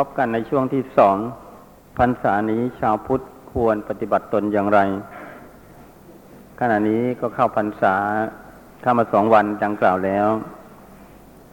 [0.00, 1.16] พบกันในช่วงที่สอง
[1.98, 3.20] พรรษานี้ชาวพุทธ
[3.52, 4.80] ควรปฏิบัติตนอย่างไร
[6.60, 7.94] ขณะนี้ก็เข้าพรรษา
[8.82, 10.28] เข้ามาสองวันดังกล่าวแล้ว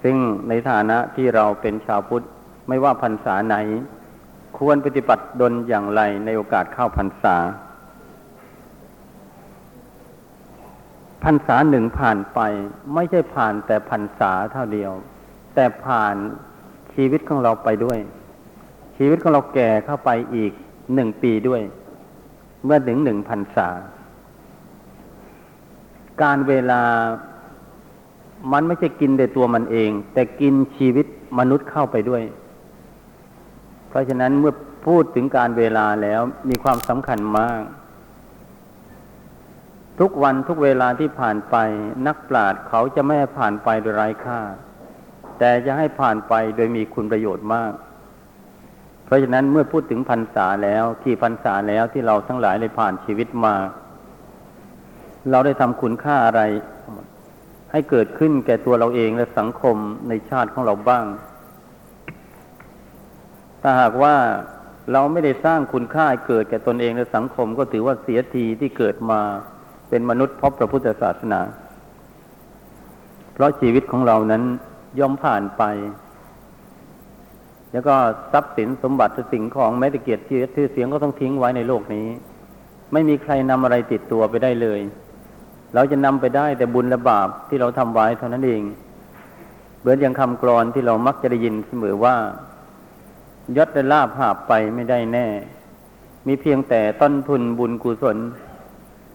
[0.03, 0.15] ซึ่ง
[0.49, 2.25] ในฐานะที่เราเป็นชาวพุทธ
[2.67, 3.55] ไม่ว่าพรรษาไหน
[4.57, 7.35] ควรปฏิบัติตนอย่างไรในโอกาสเข้าพรรษา
[11.23, 12.39] พรรษาหนึ่งผ่านไป
[12.93, 14.91] ไม่ใช่ผ่านแต่พรรษาเท่าเดียว
[15.55, 16.15] แต่ผ่าน
[16.93, 17.99] ชีวิตของเราไปด้วย
[19.01, 20.51] ชีวิตของเราแก่เข้าไปอีก
[20.93, 21.61] หนึ่งปีด้วย
[22.65, 23.69] เมื่อถึงหนึ่งพันษา
[26.21, 26.81] การเวลา
[28.51, 31.05] มันไม่ใช่กินแต่ตัวมันเอง แต่กินชีวิต
[31.39, 32.23] มนุษย์เข้าไปด้วย
[33.89, 34.53] เพราะฉะนั้นเมื่อ
[34.87, 37.61] พูดถึงการเวลาแล้วมีความสำคัญมาก
[39.99, 41.55] ทุกวันทุกเวลาที่ผ่านไป
[42.07, 44.39] นักปราชญ์เขาจะไม่ให้ผ่านไปโดยไร้ค่า
[45.39, 47.73] แต่จะให้ผ่านไปโดยมีคุณประโยชน์มาก
[49.09, 53.55] เพราะฉะนั้นเมื่อพูดถึงพรรษาแล้วที่พรรษาแล้วที่เราทั้งหลายได้ผ่านชีวิตมา
[55.31, 56.41] เราได้ทำคุณค่าอะไร
[57.71, 59.75] ให้เกิดขึ้นแก่ตัวเราเองและสังคม
[60.09, 61.05] ในชาติของเราบ้าง
[63.61, 64.15] ถ้าหากว่า
[64.91, 69.19] เราไม่ได้สร้างคุณค่าเกิดแก่ตนเองและสังคมก็ถือว่าเสียทีที่เกิดมา
[69.89, 71.41] เป็นมนุษย์พบพระพุทธศาสนา
[73.33, 74.43] เพราะชีวิตของเรานั้น
[74.99, 75.63] ย่อมผ่านไป
[77.71, 77.95] แล้วก็
[78.31, 80.23] ทรัพย์สินสมบัติสิ่งของแม้แต่เกียรติ
[80.55, 82.07] ชื่อเสียงก็ต้องทิ้งไว้ในโลกนี้
[82.93, 84.79] ไม่มีใครนำอะไรติดตัวไปได้เลย
[85.73, 88.61] เราจะนำไปได้แต่บุญและบาปที่เราทำไว้เท่านั้นเอง
[89.79, 92.15] เหมือนอย่างคำกรอนที่เรามักจะได้ยินเสมอว่า
[93.57, 95.27] ยศและลาภหาบไปไม่ได้แน่
[96.27, 98.17] มีเพียงแต่ต้นทุนบุญกุศล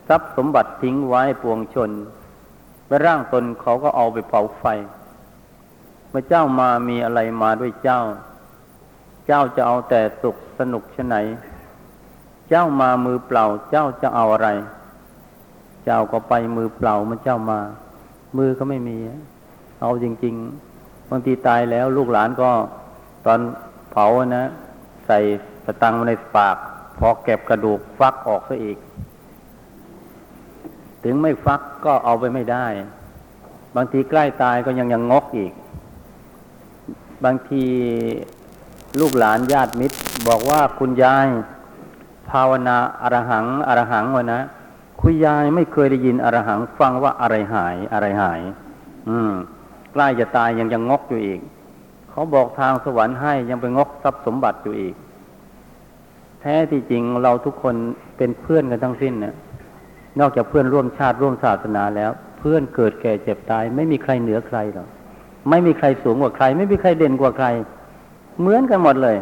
[0.08, 1.90] ทรัพย์สมบัติทิ้งไว้ปวงชน
[2.86, 4.64] ไปร่างตนเขาก็เอาไปเผาไฟ
[6.10, 8.00] เมื่อเจ้ามามีอะไรมาด้วยเจ้า
[9.26, 11.16] เจ้าจะเอาแต่สุขสนุกชไหน
[12.48, 14.48] เจ้ามามือเปล่า เจ้าจะเอาอะไร
[15.84, 17.60] เจ้าก็ไปมือเปล่ามันเจ้ามา
[18.38, 18.98] มือก็ไม่มี
[19.80, 20.34] เอาจริง
[20.72, 22.50] ๆ บางทีตายแล้ว ลูกหลานก็
[23.26, 23.40] ตอน
[23.90, 24.44] เผานะ
[25.06, 25.18] ใส่
[25.64, 26.56] สตังในปาก
[26.98, 28.78] พอเก็บกระดูกฟักออกซะอีก
[31.04, 32.66] ถึงไม่ฟักก็เอาไปไม่ได้
[33.76, 35.52] บางทีใกล้ตายก็ยังยังงกอีก
[37.24, 37.64] บางที
[39.00, 39.96] ลูกหลานญาติมิตร
[40.28, 41.26] บอกว่าคุณยาย
[42.30, 44.40] ภาวนาอรหังอรหังวะนะ
[45.00, 48.40] คุณยายไม่เคยได้ยินอรหัง ฟังว่าอะไรหายอะไรหาย
[49.08, 49.32] อืม
[49.92, 51.40] ใกล้จะตายยังยังงกอยู่อีก
[52.10, 54.94] เขาบอกทางสวรรค์ให้ยังไปงกทรัพย์สมบัติอยู่อีก
[56.40, 57.74] แท้ที่จริงเราทุกคน
[58.16, 59.34] เป็นเพื่อนกันทั้งสิ้นเนี่ย
[60.20, 64.88] นอกจากเพื่อนร่วมชาติร่วมศาสนาแล้ว เพื่อนเกิดแก่เจ็บตาย ไม่มีใครเหนือใครหรอก
[65.50, 67.46] ไม่มีใครสูงกว่าใคร ไม่มีใครเด่นกว่าใคร
[68.40, 69.16] เหมือนกันหมดเลย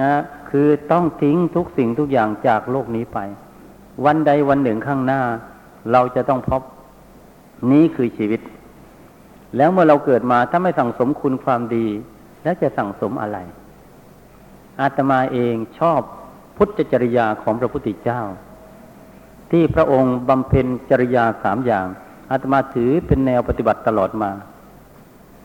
[0.00, 0.12] นะ
[0.50, 3.18] คือต้องทิ้งทุกสิ่งทุกอย่างจากโลกนี้ไป
[4.04, 5.20] วันใดวันหนึ่งข้างหน้า
[5.92, 6.62] เราจะต้องพบ
[7.70, 8.40] นี้คือชีวิต
[9.56, 11.86] แล้วเมื่อเราเกิดมาถ้าไม่สั่งสมคุณความดี
[12.42, 13.38] แล้วจะสั่งสมอะไร
[14.80, 16.00] อาตมาเองชอบ
[16.56, 18.20] พุทธจริยาของพระพุทธเจ้า
[19.50, 21.86] ที่พระองค์บำเพ็ญจริยาสามอย่าง
[22.30, 24.30] อาตมาถือเป็นแนวปฏิบัติตลอดมา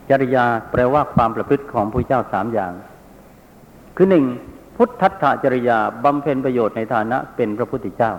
[0.09, 2.73] จริยาแปลว่าความประพฤติของพระเจ้าสามอย่าง
[3.95, 4.25] คือหนึ่ง
[4.75, 8.13] พุทธัตถจริยาบำเพ็ญประโยชน์ในฐานะเป็นพระพุทธเจ้า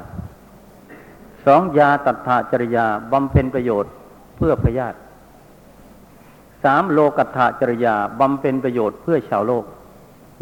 [1.46, 3.92] สองยาตัถจริยาบำเพ็ญประโยชน์
[4.36, 4.98] เพื่อพระญาติ
[6.64, 9.64] สามโลกัตถจริยาบำเพ็ญประโยชน์เพื่อชาวโลก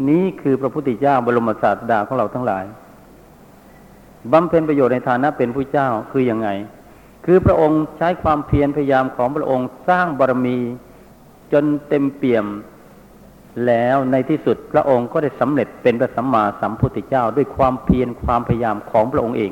[0.09, 2.65] นี้คือพระพุทธเจ้าบรมศาสดาของเราทั้งหลาย
[4.33, 6.49] บำเพ็ญประโยชน์ในฐานะเป็นผู้เจ้าคืออยังไง
[7.25, 10.57] คือพระองค์ใช้ความเพียรพยายามของพระองค์สร้างบารมี
[11.51, 12.45] จนเต็มเปี่ยม
[13.67, 19.51] แล้วในที่สุดพระองค์ก็ได้สำเร็จเป็นพระสัมมาสัมพุทธเจ้าด้วยความเพียรความพยายามของพระองค์เอง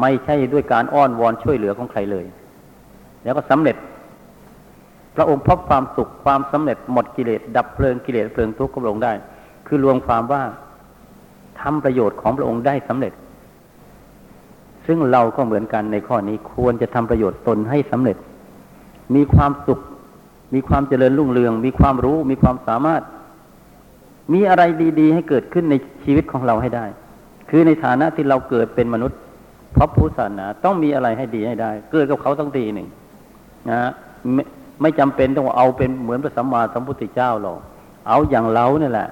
[0.00, 2.24] ไม่ใช่ด้วยการอ้อนวอนช่วยเหลือของใครเลย
[3.24, 3.76] แล้วก็สำเร็จ
[5.16, 9.12] พระองค์พบความสุขความสำเร็จหมดกิเลสดับเพลิงกิเลสเพลิงทุกข์ของพระองได้
[9.66, 10.42] คือรวมความว่า
[11.60, 13.12] ทำประโยชน์ของพระองค์ได้สำเร็จ
[14.86, 18.16] ซึ่งเราก็เหมือนกันในข้อนี้ควรจะทำประโยชน์ตนให้สำเร็จ
[19.14, 19.80] มีความสุข
[20.54, 23.02] มีความเจริญรุ่งเรือง มีความรู้ มีความสามารถ
[24.32, 24.62] มีอะไร
[25.00, 25.74] ดี ๆ ให้เกิดขึ้นใน
[26.04, 26.86] ชีวิตของเราให้ได้
[27.50, 29.18] คือในฐานะที่เราเกิดเป็นมนุษย์
[29.76, 32.88] พระพุทธศาสนาต้องมีอะไรให้ดีให้ได้ เกิดกับเขาต้องดีหนึ่ง
[33.70, 33.80] นะ
[34.34, 34.42] ไม่
[34.80, 37.58] ไม่จำเป็นต้องเอาเป็นเหมือนพระสัมมาสัมพุทธเจ้าหรอก
[38.08, 39.08] เอาอย่างเราเนี่ยแหละ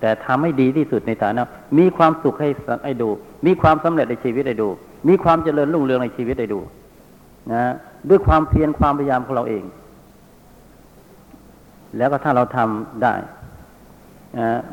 [0.00, 1.42] แต่ทำให้ดีที่สุดในฐานะ
[1.78, 2.48] มีความสุขให้
[2.84, 3.08] ให้ดู
[3.46, 4.68] มีความสำเร็จในชีวิตให้ดู
[5.08, 6.60] มีความเจริญรุ่งเรืองในชีวิตให้ดู
[7.52, 7.62] นะ
[8.08, 9.64] ด้วยความเพียรความพยายามของเราเอง
[11.96, 13.14] แล้วก็ถ้าเราทำได้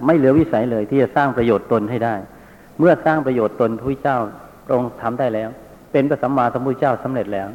[0.06, 2.16] ไม่เหลือวิสัยเลยที่จะสร้างประโยชน์ตนให้ได้
[2.80, 4.18] เมื่อสร้างประโยชน์ตนพระเจ้า
[4.66, 5.50] พระองค์ทำได้แล้ว
[5.92, 7.48] เป็นพระสัมมาสัมพุทธเจ้าสำเร็จแล้ว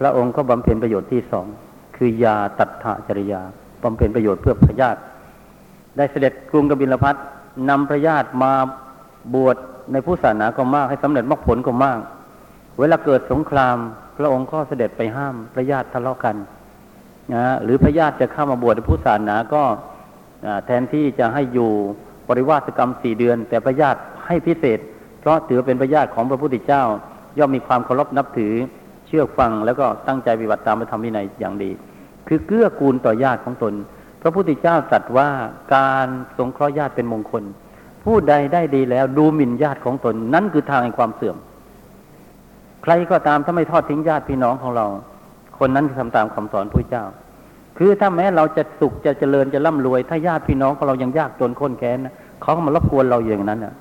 [0.00, 1.46] พระองค์ก็บำเพ็ญประโยชน์ที่สอง
[1.96, 3.40] คือยาตัดถาจริยา
[3.82, 5.00] บำเพ็ญประโยชน์เพื่อพระญาติ
[5.96, 7.16] ได้เสด็จกรุงกบิลพัท
[7.68, 8.52] นำพระญาติมา
[9.34, 9.56] บวช
[9.92, 12.00] ในผู้ศาสนาก็มากให้สำเร็จมรรคผลก็มาก
[12.78, 13.76] เวลาเกิดสงคราม
[14.18, 16.36] พระองค์ก็เสด็จไปห้ามพระญาติทะเลาะกัน
[17.34, 19.62] นะหรือพระญาติจะเข้ามาบวชในผู้ศาสนาก็
[20.66, 21.70] แทนที่จะให้อยู่
[22.28, 24.78] ปริวาสกรรมสี่เดือน แต่พระญาติให้พิเศษ
[25.20, 26.82] เพราะถือเป็นพระญาติของพระพุทธเจ้า
[27.38, 28.54] ย่อมมีความเคารพนับถือ
[29.06, 31.70] เชื่อฟังแล้วก็ตั้งใจปฏิบัติตามพระธรรมวินัยอย่างดี
[32.28, 33.74] คือเกื้อกูลต่อญาติของตน
[34.22, 35.28] พระพุทธเจ้าตรัสว่า
[35.74, 36.06] การ
[36.38, 37.44] สงเคราะห์ญาติเป็นมงคล
[38.04, 41.36] ผู้ใดได้ดีแล้วดูหมิ่นญาติของตน นั่นคือทางแห่งความเสื่อม
[42.82, 44.86] ใครก็ตามถ้าไม่ทอดทิ้งญาติพี่น้องของเรา
[45.58, 47.04] คนนั้นทำตามคำสอนพระเจ้า
[47.78, 51.98] คือถ้าแม้เราจะสุขจะเจริญจะร่ำรวย ถ้าญาติพี่น้องของเรายังยากจนข้นแค้น
[52.42, 53.74] เขาก็มารบกวนเราอย่างนั้นนะ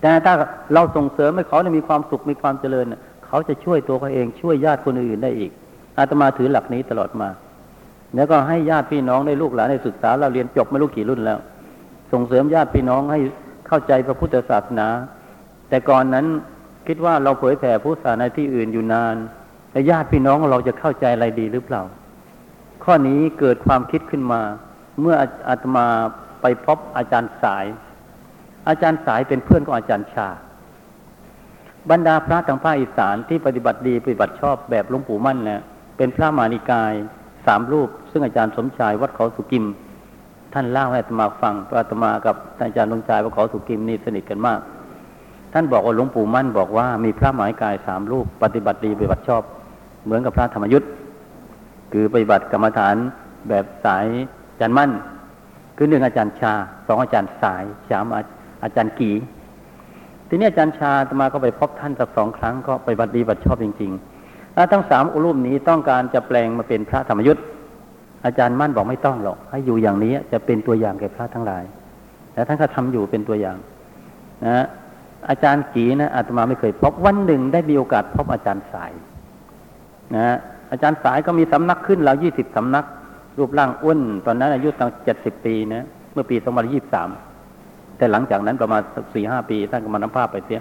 [0.00, 0.32] แต่ถ้า
[0.74, 2.86] เราส่งเสริมให้เขามีความสุขมีความเจริญ
[3.26, 5.50] เขาจะช่วยตัวเขาเองช่วยญาติคนอื่นได้อีก
[5.98, 7.28] อาตมาถือหลักนี้ตลอดมา
[8.14, 11.38] แล้วก็ให้ญาติพี่น้องได้ลูกหลานได้ศึกษาเราเรียนจบไม่รู้กี่รุ่นแล้ว
[12.12, 13.20] ส่งเสริมญาติพี่น้องให้
[13.68, 14.88] เข้าใจพระพุทธศาสนา
[15.68, 16.26] แต่ก่อนนั้น
[16.86, 19.16] คิดว่าเราเผยแผ่พุทธศาสนาที่อื่นอยู่นาน
[19.78, 21.82] แต่ญาติพี่น้องเราจะเข้าใจอะไรดีหรือเปล่า
[22.84, 24.40] ข้อนี้เกิดความคิดขึ้นมา
[25.00, 25.16] เมื่อ
[25.48, 25.86] อาตมา
[26.42, 27.66] ไปพบอาจารย์สาย
[28.68, 30.28] อาจารย์สายเป็นเพื่อนของอาจารย์ชา
[31.90, 35.60] บรรดาพระทางภาคอีสานที่ปฏิบัติดีปฏิบัติชอบแบบหลวงปู่มั่นเนี่ย
[35.96, 36.92] เป็นพระมานิกาย
[37.46, 39.64] สามรูป ซึ่งอาจารย์สมชายวัดเขาสุกิม
[40.54, 44.60] ท่านเล่าให้อาตมาฟังอาตมากับอาจารย์สมชายวัดเขาสุกิมนี่สนิทกันมาก
[45.52, 49.44] ท่านบอกว่าหลวงปู่มั่นบอกว่ามีพระมานิกายสามรูป ปฏิบัติดีปฏิบัติชอบ
[50.08, 50.90] เหมือนกับพระธรรมยุทธ์
[51.92, 52.96] คือปฏิบัติกรรมฐาน
[53.48, 54.06] แบบสาย
[54.50, 54.90] อาจารย์มั่น
[55.76, 56.52] คือหนึ่งอาจารย์ชา
[56.86, 58.04] สองอาจารย์สายสาม
[58.64, 59.12] อาจารย์กี
[60.28, 67.44] ทีนี้อาจารย์ชาตมาก็ไปพบท่านสักสองครั้งก็ไปบัดดีบัดชอบจริงๆแล้วทั้งสามอุรุมนี้ต้องการจะแปลงมาเป็นพระธรรมยุทธ์
[68.24, 71.64] อาจารย์มั่นบอกไม่ต้องหรอก ให้อยู่อย่างนี้จะเป็นตัวอย่างแก่พระทั้งหลาย
[72.32, 73.56] แต่ท่านก็ทำอยู่เป็นตัวอย่าง
[74.46, 74.66] นะ
[75.28, 78.92] อาจารย์กีนะอาตมาไม่เคยพบวันหนึ่งได้มีโอกาสพบอาจารย์สาย
[80.16, 80.36] นะ
[80.70, 82.84] อาจารย์สายก็มีสำนักขึ้นแล้วยี่สิบสำนัก
[83.38, 87.08] รูปร่างอ้วนตอนนั้นอายุตั้งเจ็ดสิบปีนะเมื่อปีสองพันยี่สิบสาม
[87.96, 88.82] แต่หลังจากนั้นประมาณ
[89.14, 90.60] สี่ห้าปีท่านก็มานำภาพไปเสีย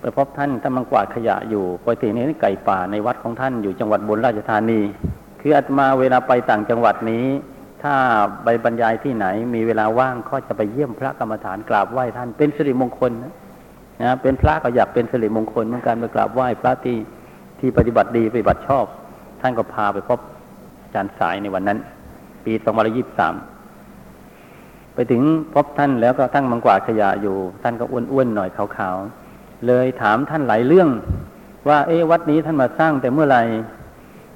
[0.00, 4.80] ไปพบท่านท่านมังกวาดขยะอยู่ปกตินี้ไก่ป่าในวัดของท่านอยู่จังหวัดบนราชธานี
[5.40, 7.26] คืออาตมาเวลาไปต่างจังหวัดนี้
[7.82, 7.94] ถ้า
[8.44, 13.32] ไปบรรยายที่ไหน มีเวลาว่างก็จะไปเยี่ยมพระกรรมฐานกราบไหว้ท่านเป็นสิริมงคลนะ
[14.02, 16.96] นะเป็นพระก็อยากเป็นสิริมงคลเหมือนกันไปกราบไหว้พระที่
[17.62, 18.84] ที่ปฏิบัติดีปฏิบัติชอบ
[19.40, 20.18] ท่านก็พาไปพบ
[20.82, 21.78] อาจารย์สายในวันนั้น
[22.44, 23.34] ปีสองพันยี่สิบสาม
[24.94, 25.22] ไปถึง
[25.54, 30.88] พบท่านแล้วก็ทั้งมังกวาดขยะอยู่ ท่านก็อ้วนๆหน่อยขาวๆเลยถามท่านหลายเรื่อง
[31.68, 33.42] ว่า เอ๊วัดนี้ท่านมาสร้างแต่เมื่อไหร่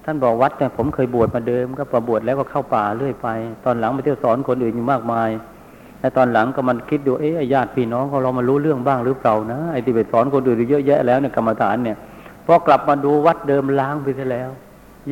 [0.05, 3.29] ท่านบอกวัดแต่ผมเคยบวชมาเดิมก็ประบวชแล้วก็เข้าป่าเรื่อยไป
[3.65, 5.31] ตอนหลังไปเที่ยวสอนคนอื่นอยู่มากมาย
[6.01, 11.97] แต่ตอนหลังก็มันคิดดูเอ๊ะญาติพี่น้องของเรามารู้เรื่องบ้างหรือเปล่านะไอ้ที่ไปสอนคนอื่นเยอะแยะแล้วเนี่ยกรรมฐานเนี่ย
[12.47, 14.51] พอกลับมาดูวัดเดิมล้างไปซะแล้ว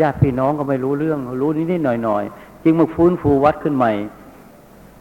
[0.01, 3.93] ญาติพี่น้องก็ไม่รู้เรื่อง รู้นิดๆหน่อยๆจึงมาฟื้นฟูวัดขึ้นใหม่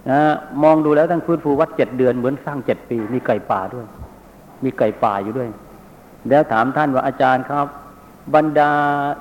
[0.10, 0.20] นะ
[0.64, 3.86] มองดูแล้วทั้งฟื้นฟูวัดเจ็ดเดือนเหมือนสร้างเจ็ดปี มีไก่ป่าด้วย
[4.64, 5.50] มีไก่ป่าอยู่ด้วย
[6.30, 7.68] แล้วถามท่านว่าอาจารย์ครับ
[8.36, 8.72] บรรดา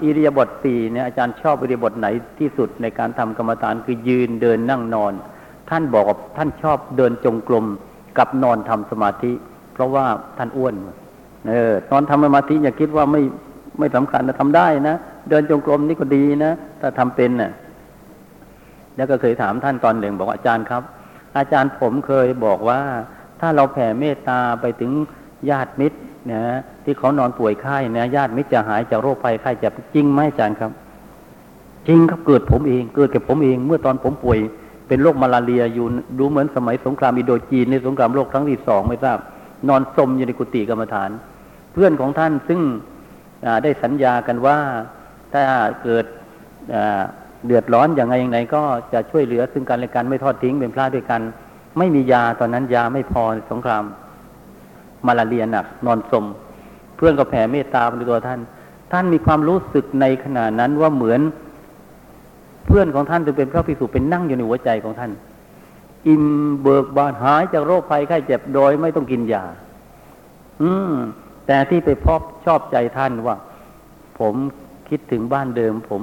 [0.02, 2.06] อิริยาบถสี่เนี่ยอาจารย์ชอบอิริยาบถไหน
[2.38, 5.12] ที่สุดในการทำกรรมฐานคือยืนเดินนั่งนอน
[5.70, 7.66] ท่านบอกว่าท่านชอบเดินจงกรม
[8.18, 9.32] กับนอนทำสมาธิ
[9.74, 10.04] เพราะว่า
[10.38, 10.74] ท่านอ้วน
[11.48, 13.22] เออนอนทำสมาธิอย่าคิดว่าไม่
[13.78, 14.96] ไม่สำคัญนะทำได้นะ
[15.28, 17.52] เดินจงกรมนี่ก็ดีนะถ้าทำเป็นนะ่ะ
[18.96, 20.82] แล้วก็เคยถามท่านตอนหนึ่งบอกอาจารย์ครับ
[21.38, 22.80] อาจารย์ผมเคยบอกว่า
[23.40, 24.90] ถ้าเราแผ่เมตตาไปถึง
[25.50, 25.98] ญาติมิตร
[26.32, 26.42] นะ
[26.84, 30.70] ที่เขานอนป่วยไข้นะญาติมิตรจะหายจากโรคภัยไข้เจ็บจริงไหมอาจารย์ครับ
[31.88, 34.38] จริงครับเกิดผมเอง เกิดกับผมเอง เมื่อตอนผมป่วย
[34.88, 35.86] เป็นโรคมาลาเรียอยู่
[36.18, 39.18] ดูเหมือนสมัยสงครามอิโดจีนในสงครามโลกครั้งที่สองไม่ทราบ
[39.68, 41.10] นอนสมอยู่ในกุฏิกรรมฐาน
[41.72, 42.60] เพื่อนของท่านซึ่ง
[43.62, 44.58] ได้สัญญากันว่า
[45.32, 45.42] ถ้า
[45.82, 46.04] เกิด
[47.46, 48.62] เดือดร้อนอย่างไรอย่างไรก็
[48.92, 51.20] จะช่วยเหลือซึ่งกันและกันไม่ทอดทิ้งเป็นพระด้วยกัน
[51.78, 53.84] ไม่มียาตอนนั้นยาไม่พอสงคราม
[55.06, 56.24] มาลาเรียหนักนอนสม
[56.96, 58.40] เพื่อนก็แผ่เมตตาในตัวท่าน
[58.92, 61.20] ท่านมีความรู้สึกในขณะนั้นว่าเหมือน
[62.66, 65.12] เพื่อนของท่านจะเป็นพระภิกษุเป็นนั่งอยู่ในหัวใจของท่าน
[66.08, 66.24] อิ่ม
[66.62, 69.44] เบิกบานหายจากโรคภัยไข้เจ็บโดยไม่ต้องกินยา
[70.62, 70.92] อืม
[71.46, 73.36] แต่ที่ไปพบชอบใจท่านว่า
[74.20, 74.34] ผม
[74.88, 76.02] คิดถึงบ้านเดิม ผม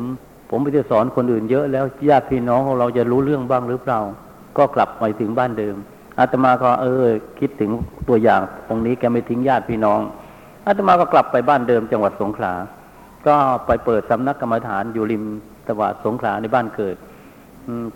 [0.49, 3.99] ผมไปจะสอนคนอื่นเยอะแล้วญาติพี่น้องของเราจะรู้เรื่องบ้างหรือเปล่า
[4.57, 5.75] ก็กลับไปถึงบ้านเดิม
[6.19, 7.05] อาตมาก็เออ
[7.39, 7.71] คิดถึง
[8.07, 9.99] ตัวอย่างตรงนี้แกไม่ทิ้งญาติพี่น้อง
[10.67, 12.53] อาตมาก็กลับไปบ้านเดิมจังหวัดสงขลา
[13.27, 13.35] ก็
[13.67, 15.23] ไปเปิดสำนักกรรมฐานอยู่ริม
[15.67, 16.95] ตะวัดสงขลาในบ้านเกิด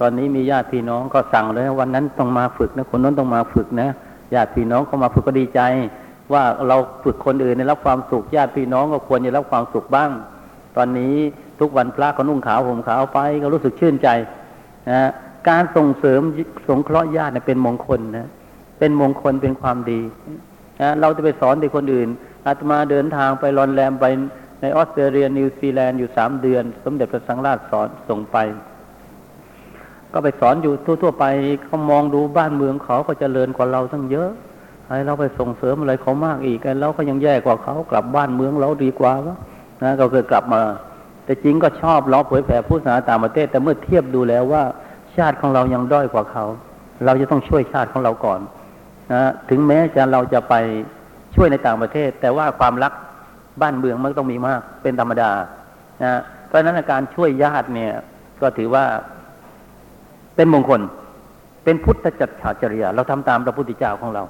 [0.01, 3.89] ตอนนี้มีญาติพี่น้องก็สั่งเลยวันนั้นต้องมาฝึกนะคนนั้นต้องมาฝึกนะ
[4.33, 5.61] ญาติพี่น้องเขามาฝึกก็ดีใจ
[6.33, 10.09] ว่าเราฝึกคนอื่นในรับความสุขญาติพี่น้องก็ควรจะรับความสุขบ้าง
[10.77, 11.15] ตอนนี้
[11.59, 14.09] ทุกวันพระก็นุ่งขาวห่มขาวไปก็รู้สึกชื่นใจ
[14.91, 15.09] นะ
[15.49, 16.21] การส่งเสริม
[16.67, 18.29] สงเคราะห์ญาติเป็นมงคลนะ
[18.79, 20.01] เป็นมงคลเป็นความดี
[20.81, 22.09] นะเราจะไปสอนเด็กคนอื่น
[22.45, 24.05] อาตมาเดินทางไปรอนแรมไป
[24.61, 28.37] ในออสเตรเลียนิวซีแลนด์อยู่สามเดือน สมเด็จพระสังฆราชสอนส่งไป
[30.13, 31.25] ก็ไปสอนอยู่ทั่วๆไป
[31.65, 34.29] เขามองดูบ้านเมืองเขาก็เจริญกว่าเราทั้งเยอะ
[34.87, 39.37] ให้เราไปส่งเสริมอะไรเขามากอีกแล้วก็ยังแย่กว่าเขากลับบ้านเมืองเราดีกว่าวะ
[39.83, 40.61] นะก็เคยกลับมา
[41.25, 44.63] แต่จริงก็ชอบล้อเผยแผ่พุทธศาสนาต่างประเทศ แต่เมื่อเทียบดูแล้วว่า
[45.15, 46.45] ชาติของเรายังด้อยกว่าเขา
[47.05, 48.39] เราจะต้องช่วยชาติของเราก่อน
[49.13, 50.53] นะถึงแม้จะเราจะไป
[51.35, 52.93] ช่วยในต่างประเทศ แต่ว่าความรัก
[53.61, 55.31] บ้านเมืองมันต้องมีมากเป็นธรรมดา
[56.03, 57.93] นะเพราะฉะนั้นการช่วยญาติเนี่ย
[58.41, 58.85] ก็ถือว่า
[60.35, 60.81] เป็นมงคล
[61.63, 64.23] เป็นพุทธจัตถาจริยาเราทำตามพระพุทธเจ้าของเรา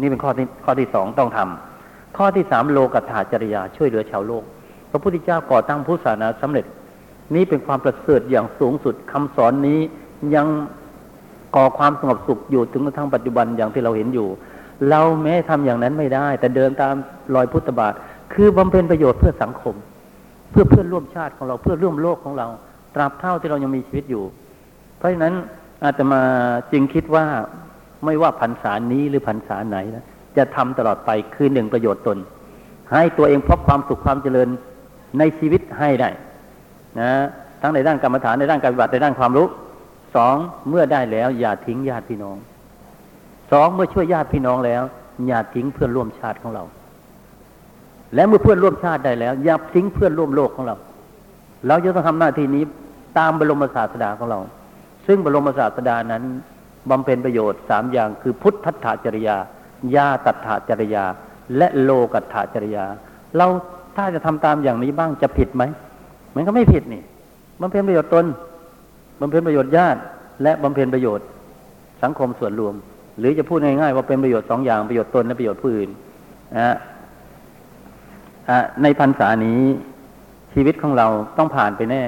[0.00, 4.44] นี่เป็นข้อที่ข้อที่สองต้องทำข้อที่สามโลกัตถาจริยาช่วยเหลือชาวโลก
[4.90, 6.66] พระพุทธเจ้าก่อตั้งพุทธศาสนาสำเร็จ
[7.34, 9.80] นี่เป็นความประเสริฐอย่างสูงสุดคำสอนนี้
[10.34, 10.46] ยัง
[11.56, 14.28] ก่อความสงบสุขอยู่ถึงกระทั่งปัจจุบันอย่างที่เราเห็นอยู่
[14.90, 16.94] เราแม้ทำอย่างนั้นไม่ได้ แต่เดินตาม
[17.34, 17.92] รอยพุทธบาท
[18.32, 19.74] คือบำเพ็ญประโยชน์เพื่อสังคม
[20.50, 22.46] เพื่อเพื่อนร่วมชาติของเราเพื่อร่วมโลกของเรา
[22.94, 24.24] ตราบเท่าที่เรายังมีชีวิตอยู่
[24.98, 25.34] เพราะฉะนั้น
[25.84, 26.22] อาตมา
[26.72, 27.24] จึงคิดว่า
[28.04, 30.04] ไม่ว่าพรรษานี้หรือพรรษาไหนนะ
[30.36, 32.18] จะทำตลอดไปคือหนึ่งประโยชน์ตน
[32.92, 34.48] ให้ตัวเองพบความสุขความเจริญ
[35.18, 36.10] ในชีวิตให้ได้
[37.00, 37.10] นะ
[37.60, 39.46] ทั้งในด้านกรรมฐานในด้านการปฏิบัติในด้านความรู้
[40.16, 40.36] สอง
[40.68, 42.36] เมื่อได้แล้ว อย่าทิ้งญาติพี่น้อง
[43.52, 44.82] สองเมื่อช่วยญาติพี่น้องแล้ว
[45.26, 46.64] อย่าทิ้งเพื่อนร่วมชาติของเรา
[48.14, 50.76] และเมื่อเพื่อนร่วมชาติได้แล้ว อย่าทิ้งเพื่อนร่วมโลกของเรา
[51.66, 52.64] เราจะต้องทำหน้าที่นี้
[53.18, 54.38] ตามบรมศาสดาของเรา
[55.06, 56.22] ซึ่งบรมศาสดานั้น
[56.90, 59.36] บำเพ็ญประโยชน์สามอย่างคือพุทธัตถจริยา
[59.94, 61.04] ญาตัตถจริยา
[61.56, 62.84] และโลกัตถจริยา
[63.36, 63.46] เรา
[63.96, 65.64] ถ้าจะทำตามอย่างนี้บ้างจะผิดไหม
[66.34, 67.02] มันก็ไม่ผิดนี่
[67.60, 68.24] บำเพ็ญประโยชน์ตน
[69.20, 70.00] บำเพ็ญประโยชน์ญาติ
[70.42, 71.26] และบำเพ็ญประโยชน์
[72.02, 72.74] สังคมส่วนรวม
[73.18, 75.90] หรือจะพูดง่ายๆว่าเป็นประโยชน์สองอย่างประโยชน์ตนและประโยชน์ผู้อื่น
[76.58, 76.76] นะ
[78.82, 79.60] ในพรรษานี้
[80.54, 81.06] ชีวิตของเรา
[81.38, 82.02] ต้องผ่านไปแน่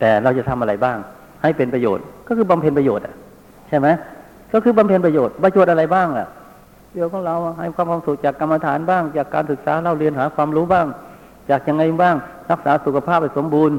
[0.00, 0.98] แต่เราจะทำอะไรบ้าง
[1.42, 3.14] ให้เป็นประโยชน์ก็คือบำเพ็ญประโยชน์อะ
[3.68, 3.88] ใช่ไหม
[4.52, 6.28] ก็คือบำเพ็ญประโยชน์ประโยชน์อะไรบ้างอะ
[6.94, 10.86] เดี๋ยวของเราให้ความความสุขจากกรรมฐานบ้าง จากการศึกษาเราเรียนหาความรู้บ้าง
[11.50, 12.16] จากยังไงบ้าง
[12.50, 13.76] รักษาสุขภาพให้สมบูรณ์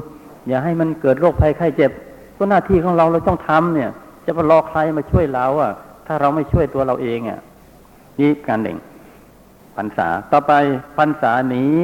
[0.48, 1.90] อย่าให้มันเกิดโรคภัยไข้เจ็บ
[2.36, 3.90] ก็หน้าที่ของเราเราต้องทำเนี่ย
[4.26, 5.72] จะไปรอใครมาช่วยเราอะ
[6.06, 7.40] ถ้าเราไม่ช่วยตัวเราเองอะ
[8.18, 8.78] นี่การหนึ่ง
[9.76, 10.52] พรรษาต่อไป
[10.98, 11.76] พรรษานี้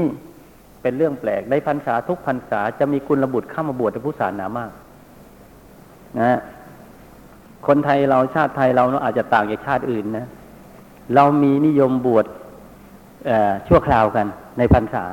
[0.83, 4.71] เป็นเรื่องแปลกในพรรษาทุกพรรษาจะมีคุณระบุตรเข้ามาบวชในผู้ศาสนามาก
[6.21, 6.39] นะ
[7.69, 10.27] คนไทยเราชาติไทยเราอาจจะต่างจากชาติอื่นนะ
[11.15, 12.27] เรามีนิยมบวช
[13.69, 14.27] ชั่วคราวกัน
[14.59, 15.05] ในพรรษา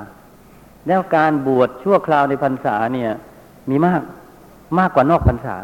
[0.87, 3.11] แล้วการบวชชั่วคราวในพรรษาเนี่ย
[3.69, 4.01] มีมาก
[4.79, 5.55] มากกว่านอกพรรษา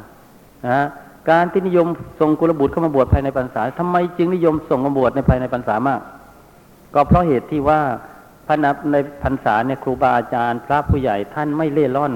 [0.69, 0.85] นะ
[1.29, 1.87] การที่นิยม
[2.19, 6.01] ส่งกุลบุตรเข้ามาบวชภายในพรรษาทำไมจึงนิยมส่งมาบวชในภายในพรรษามาก
[6.93, 7.81] ก็เพราะเหตุที่ว่า
[8.47, 12.13] พระนับในพรรษาเนี่ยครูบาอาจารย์ พระผู้ใหญ่ท่านไม่เล่ร่อน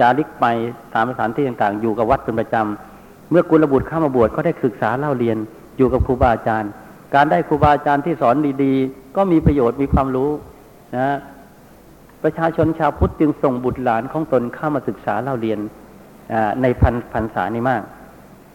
[0.00, 0.46] จาริกไป
[0.94, 2.87] ตามสถานที่ต่างๆ อยู่กับวัดเป็นประจำ
[3.30, 5.36] เมื่อกุลบุตรเข้ามาบวชก็ได้ศึกษาเล่าเรียน
[5.76, 6.70] อยู่กับครูบาอาจารย์
[7.14, 10.30] การได้ครูบาอาจารย์ที่สอนดีๆ ก็มีประโยชน์มีความรู้
[10.98, 11.16] นะ
[12.22, 15.58] ประชาชนชาวพุทธจึงส่งบุตรหลานของตนเข้ามาศึกษาเล่าเรียน
[16.62, 17.82] ในพันพันษานี้มาก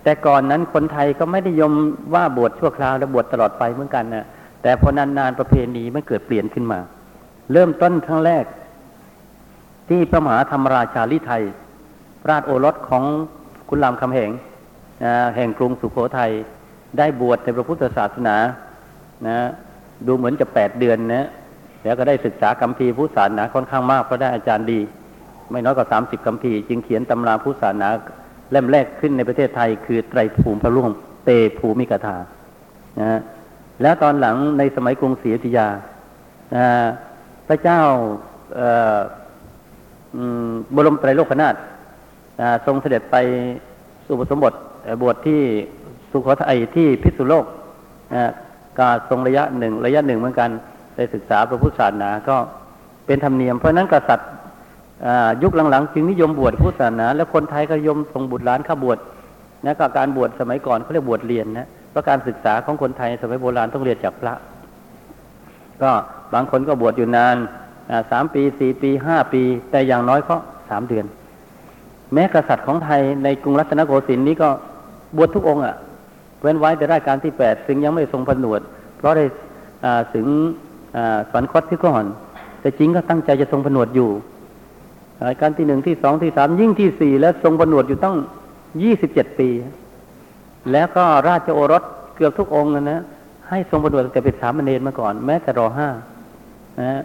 [0.04, 1.74] แต่ก่อนนั้นคนไทยก็ไม่ได้ยม
[2.14, 4.26] ว่าบวชชั่วคราวและบวชตลอดไปเหมือนกันนะ
[4.62, 6.80] แต่พอนานๆประเพณีมันเกิดเปลี่ยนขึ้นมา
[7.52, 8.46] เริ่มต้นครั้งแรก
[9.90, 11.44] ที่พระมหาธรรมราชาลิไทย
[12.30, 13.04] ราชโอรสของ
[13.70, 14.32] คุณรามคำแหง
[15.36, 16.32] แห่งกรุงสุขโขทัย
[16.98, 18.38] ได้บวชในพระพุทธศาสนา
[19.28, 19.38] นะ
[20.08, 21.28] ดูเหมือนจะแปดเดือนนะ
[21.84, 24.80] แล้วก็ได้ศึกษาคำพีพุทธศาสนาค่อนข้างมากเพราะได้อาจารย์ดี
[25.52, 27.90] ไม่น้อยกว่าสามสิบคำพีจึงเขียนตำราพุทธศาสนา
[28.52, 30.92] เล่มแรกขึ้นในประเทศไทย คือไตรภูมิพระร่วง
[31.26, 32.18] เตภูมิกถา
[33.02, 33.20] นะ
[33.82, 35.68] แล้วตอนหลังในสมัยกรุงศรีอยุธยา
[37.48, 37.82] พระเจ้า
[40.76, 41.56] บรมไตรโลกนาถ
[42.66, 43.16] ทรงเสด็จไป
[44.06, 44.54] สุปสมบท
[45.02, 45.42] บวชที่
[46.12, 47.46] สุโขทัยที่พิษุโลก
[48.80, 50.50] กาทรงระยะหนึ่งระยะหนึ่งเหมือนกัน
[50.96, 52.38] ได้ศึกษาพระพุทธศาสนาก็
[53.06, 54.30] เป็นธรรมเนียม เพราะนั้นกษัตริย์
[55.44, 58.98] ยุคหลังๆ จึงนิยมบวชพุทธศาสนา แล้วคนไทยก็ยมส่งบุตรหลานเข้าบวช
[59.66, 64.34] นะก็การบวชสมัยก่อนเขาเรียกบวชเรียนนะเพราะการศึกษาของคนไทยสมัยโบราณต้องเรียนจากพระ
[65.82, 65.92] ก็
[66.34, 67.36] บางคนก็บวชอยู่นาน
[68.12, 70.36] สามปีสี่ปีห้าปี แต่อย่างน้อยก็
[70.70, 71.06] สามเดือน
[72.14, 74.50] แม้กษัตริย์ของไทยในกรุงรัตนโกสินทร์นี้ก็
[75.18, 75.76] บวชทุกองค์อะ
[76.42, 78.62] เว้นไว้แต่ราชการที่แปดซึ่งยังไม่ทรงผนวด
[78.98, 79.26] เพราะได้
[80.14, 80.28] ถึง
[81.30, 82.04] สวรรคตที่ก่อน
[82.62, 84.10] แต่จริงก็ตั้งใจจะทรงผนวดอยู่
[85.28, 88.16] รายการที่หนึ่งที่สองที่สามยิ่งที่สี่แล้วทรงผนวดอยู่ตั้ง
[88.84, 89.50] ยี่สิบเจ็ดปี
[90.72, 91.84] แล้วก็ราชโอรส
[92.16, 93.02] เกือบทุกองค์นะ
[93.50, 95.90] ให้ทรงผนวดแต่เป็นสามเณรมาก่อน แม้แต่รอห้า
[96.82, 97.02] นะ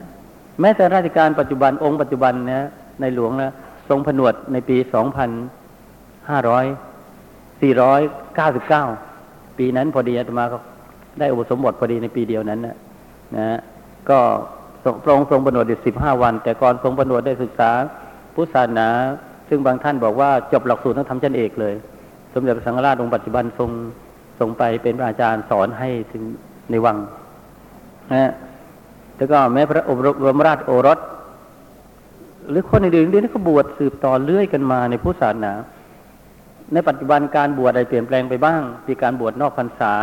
[0.61, 2.69] แม้แต่ราชการปัจจุบันองค์ปัจจุบันนะ
[3.01, 3.53] ในหลวงนะ
[3.89, 5.31] ทรงผนวดในปีสองพัน
[6.29, 6.65] ห้าร้อย
[7.61, 8.01] สี่ร้อย
[8.37, 8.85] เก้าสิบเก้า
[9.59, 10.59] ปีนั้นพอดีอาตมาก็
[11.19, 12.77] ได้อุปสมบทพอดีในปีเดียวนั้นนะ
[13.37, 13.59] นะ
[14.09, 14.19] ก็
[15.05, 17.71] พระองค์ทรงประนวดอยู่สิบห้าวัน แต่ก่อนทรงประนวดได้ศึกษา
[18.35, 18.89] พุทธศาสนา
[19.49, 21.75] ซึ่งบางท่านบอกว่าจบหลักสูตรต้องทำชั้นเอกเลย
[22.35, 23.71] สมเด็จพระสังฆราชองค์ปัจจุบันทรง
[24.39, 26.23] ทรงไปเป็นอาจารย์สอนให้ถึง
[26.71, 26.97] ในวัง
[28.15, 28.33] นะ
[29.17, 30.99] แล้วก็แม้พระอบรมราชโอรส
[32.51, 35.53] หรือคนอื่นๆนี่ก็บวชสืบต่อเลื่อยกันมาในพุทธศาสนา
[36.73, 39.95] ในปัจจุบันการบวชอะไรเปลี่ยนแปลงไปบ้างมีการบวชนอกพรรษา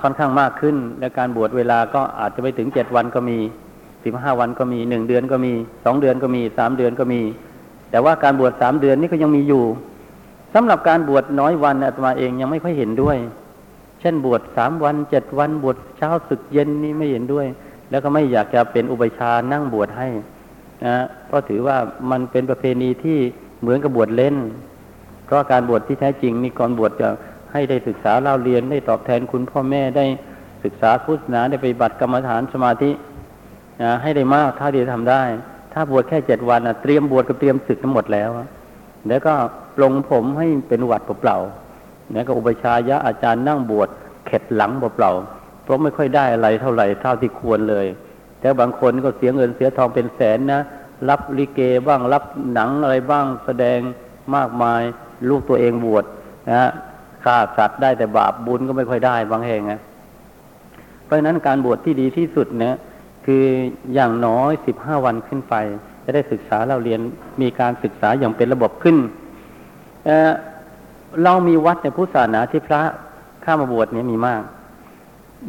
[0.00, 3.38] ค่อนข้างมากขึ้น และการบวชเวลาก็อาจจะไปถึงเจ็ดวันก็มี
[4.04, 5.52] สิบห้าวันก็มีหนึ่งเดือนก็มี
[5.84, 7.20] สองเดือนก็มีสามเดือนก็มี
[7.90, 9.64] แต่ว่าการบวชสามเดือนนี่ก็ยังมีอยู่
[10.54, 13.16] สำหรับการบวชน้อยวันอาตมาเองยังไม่ค่อยเห็นด้วย
[14.00, 17.46] เช่นบวชสามวันเจ็ดวันบวชเช้าสึกเย็นนี่ไม่เห็นด้วย
[17.90, 20.08] แล้วก็ไม่อยากจะเป็นอุปชานั่งบวชให้
[20.84, 21.76] นะเพราะถือว่า
[22.10, 23.18] มันเป็นประเพณีที่
[23.60, 24.36] เหมือนกับบวชเล่น
[25.32, 27.08] ราะการบวชที่แท้จริงนี่ก่อนบวชจะ
[27.52, 30.06] ให้ได้ศึกษาเล่าเรียนได้ตอบแทนคุณพ่อแม่ได้
[30.64, 32.90] ศึกษาพุทธศาสนาได้ไปบัตรกรรมฐานสมาธิ
[33.82, 35.22] นะให้ได้มากถ้าที่ทำได้
[35.72, 38.30] ถ้าบวชแค่เจ็ดวันนะเตรียมบวชกับเตรียมศึกทั้งหมดแล้ว
[39.08, 39.32] แล้วก็
[39.76, 43.88] ปลงผมให้เป็นวัดเปล่าๆแล้วก็อุปชายะอาจารย์นั่งบวช
[44.26, 47.86] เข็ดหลังเปล่าๆเพราะไม่ค่อยได้อะไรเท่าไหร่เท่าที่ควรเลย
[48.40, 50.60] แต่บางคนก็เสียเงินเสียทองเป็นแสนนะ
[51.08, 53.78] รับลิเกบ้างรับหนังอะไรบ้างแสดง
[54.34, 54.82] มากมาย
[55.30, 56.04] ลูกตัวเองบวช
[56.50, 56.70] นะ
[57.24, 59.80] ฆ่าสัตว์ได้แต่บาปบุญก็ไม่ค่อยได้บางแห่งนะ
[61.04, 62.74] เพราะฉะนั้นการบวชที่ดีที่สุดเนี่ย
[63.26, 63.42] คือ
[63.94, 65.54] อย่างน้อยสิบห้าวันขึ้นไป
[66.04, 67.00] จะได้ศึกษาเราเรียน
[67.40, 68.96] มีการศึกษาอย่างเป็นระบบขึ้น
[70.06, 72.80] เเรามีวัดในพุทธศาสนาที่พระ
[73.44, 74.42] ข้ามาบวชเนี่ยมีมาก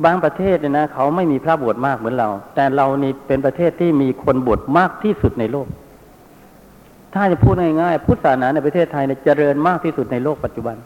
[0.05, 5.67] บางประเทศเนี่ยนะเขาไม่มีพระบวชมากเหมือนเรา แต่เรานี่เป็นประเทศที่มีคนบวชมากที่สุดในโลก
[7.13, 10.77] ถ้าจะพูดง่ายๆ พุทธศาสนาในประเทศไทยเนี่ยเจริญมากที่สุดในโลกปัจจุบัน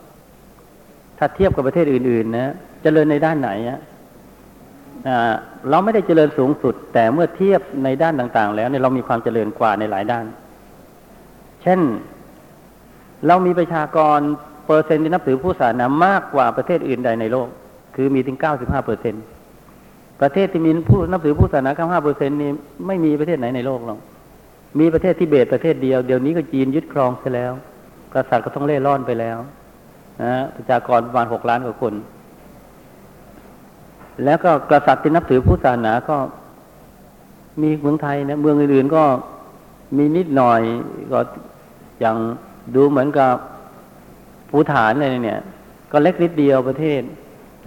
[1.18, 3.80] ถ้าเทียบกับประเทศอื่นๆนะเจริญในด้านไหนอะ
[5.70, 10.26] เราไม่ได้เจริญสูงสุด แต่เมื่อเทียบในด้านต่างๆ แล้วเนี่ยเรามีความเจริญกว่าในหลายด้าน
[11.64, 11.80] เช่น
[13.28, 14.20] เรามีประชากร
[14.66, 17.48] เปอร์เซ็นต์ที่นับถือผู้ศาสนามากกว่าประเทศอื่นใดในโลก
[17.96, 19.18] คือมีถึงเก้าสิบห้าเปอร์เซ็นต
[20.22, 22.50] ประเทศที่มีผู้นับถือผู้ศาสนาแค่ห้าเปอร์เซ็นต์นี้
[22.88, 24.00] ไม่มีประเทศไหนในโลกหรอก
[24.80, 27.52] มีประเทศที่เบตประเทศเดียว เดี๋ยวนี้ก็จีนยึดครองเสียแล้ว
[28.14, 29.38] กษัตริย์ก็ต้องเล่ร่อนไปแล้ว
[30.24, 31.94] นะประชากรประมาณหกล้านกว่าคน
[34.26, 36.18] แล้วก็กษัตริย์ที่นับถือพุทธศาสนาก็
[37.62, 39.04] มีเมืองไทยนะเมืองอื่นๆก็
[39.98, 40.62] มีนิดหน่อย
[41.12, 41.20] ก็
[42.00, 42.18] อย่าง
[42.76, 43.34] ดูเหมือนกับ
[44.50, 45.42] ภูฐานอะไรเนี่ย
[45.92, 47.02] ก็เล็กนิดเดียวประเทศ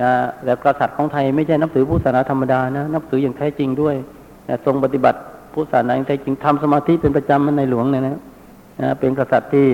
[0.03, 0.13] นะ
[0.45, 3.97] แต่กษัตริย์ของไทยไม่ใช่นับถือพุทธศาสนาธรรมดานะนับถืออย่างแท้จริงด้วย
[4.49, 5.19] นะทรงปฏิบัติ
[5.53, 8.19] พุทธศาสนาอย่างแท้จริงทำสมาธิเป็นประจำมันในหลวงเนี่ยนะ
[8.81, 9.67] นะเป็นกษัตริย์ที่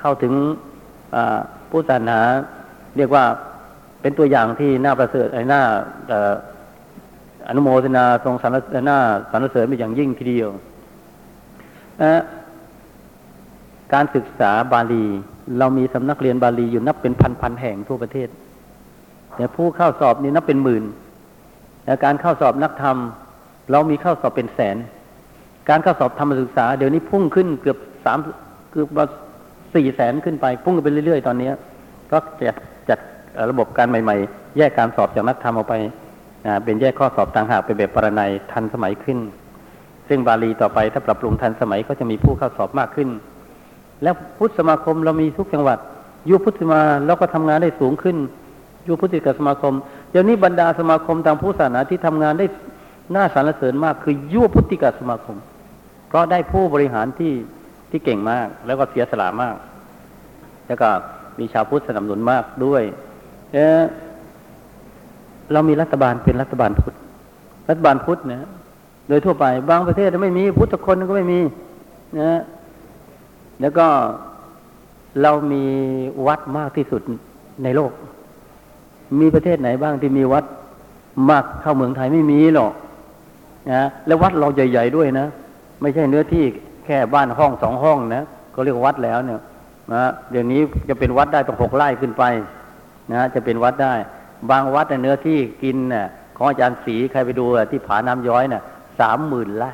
[0.00, 0.32] เข้าถึง
[1.70, 2.18] ผู้ศาสนา
[2.96, 3.24] เรียกว่า
[4.00, 5.62] เป็นตัวอย่างที่น่าประเสริฐไอ้หน้า
[7.48, 8.98] อนุโมทนาทรงสรรหน้า
[9.30, 10.50] สรรเสริญเป็นอย่างยิ่งทีเดียว
[13.92, 15.04] การศึกษาบาลี
[15.58, 18.28] เรามีสำนักเรียนบาลีอยู่นับเป็นพันๆแห่งทั่วประเทศ
[19.36, 20.84] แต่ผู้เข้าสอบนี่นับเป็นหมื่น
[21.84, 22.96] แต่การเข้าสอบนักธรรม
[23.70, 24.76] เรามีเข้าสอบเป็นแสน
[25.68, 28.18] การเข้าสอบธรรมศึกษาเดี๋ยวนี้พุ่งขึ้นเกือบสาม
[28.72, 28.88] เกือบ
[29.74, 31.50] สี่แสนขึ้นไป พุ่งไปเรื่อยๆ ตอนนี้
[32.12, 32.52] ก็จะ
[32.88, 32.98] จัด
[33.50, 35.74] ระบบการใหม่ ๆ แยกการสอบจากนักธรรมออกไป
[36.64, 39.18] เป็นแยกข้อสอบต่างหากเป็นแบบปรนัยทันสมัยขึ้น
[40.08, 43.08] ซึ่งบาลีต่อไปถ้าปรับปรุงทันสมัยก็จะมีผู้เข้าสอบมากขึ้น
[44.02, 45.78] แล้วพุทธสมาคมเรามีทุกจังหวัด
[46.28, 48.16] ยุพุทธมาเราก็ทำงานได้สูงขึ้น
[48.88, 49.74] ยุพุทธิกสมาคม
[50.10, 52.46] เดี๋ยวนี้บรรดาสมาคมทางพุทธศาสนาที่ทำงานได้
[53.14, 55.36] น่าสรรเสริญมากคือยุพุทธิกสมาคม
[56.10, 57.32] เพราะได้ผู้บริหารที่
[57.90, 59.56] ที่เก่งมาก แล้วก็เสียสละมาก
[60.66, 60.88] แล้วก็
[61.38, 62.82] มีชาวพุทธสนับสนุนมากด้วย
[63.54, 63.82] เออ
[65.52, 66.94] เรามีรัฐบาลเป็นรัฐบาลพุทธ
[67.68, 68.48] รัฐบาลพุทธนะ
[69.08, 71.40] โดยทั่วไป บางประเทศไม่มีพุทธคนก็ไม่มี
[72.20, 72.40] นะ
[73.60, 73.86] แล้วก็
[75.22, 75.64] เรามี
[76.26, 77.00] วัดมากที่สุด
[77.64, 77.92] ในโลก
[79.20, 80.44] มีประเทศไหนบ้างที่มีวัด
[81.30, 82.72] มากเท่าเมืองไทยไม่มีหรอก
[83.72, 85.26] นะแล้ววัดเราใหญ่ ๆด้วยนะ
[85.80, 86.44] ไม่ใช่เนื้อที่
[86.84, 89.40] แค่บ้านห้องสองห้องนะก็เรียกวัดแล้วเนี่ย
[89.92, 92.24] นะเดี๋ยวนี้จะเป็นวัดได้ต้องหกไร่ขึ้นไป
[93.12, 93.94] นะจะเป็นวัดได้
[94.50, 98.62] บางวัดเนื้อที่กินน่ะของอาจารย์ศรีใครไปดูที่ผาน้ำย้อยน่ะ
[99.00, 99.72] สามหมื่นไร่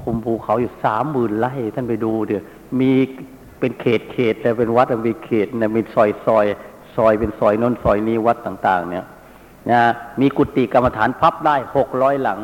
[0.00, 2.42] คุมภูเขาอยู่สามหมื่นไร่ท่านไปดูเดี๋ยว
[2.80, 2.92] มี
[3.60, 6.46] เป็นเขตเขตแต่เป็นวัดมีเขตนะมีซอยซอย
[6.96, 9.04] ซอยเป็นซอยน้นซอยนี้วัดต่าง ๆ เนี่ย
[9.70, 9.80] นะ
[10.20, 12.40] มีกุฏิกรรมฐานพับได้หกร้อยหลัง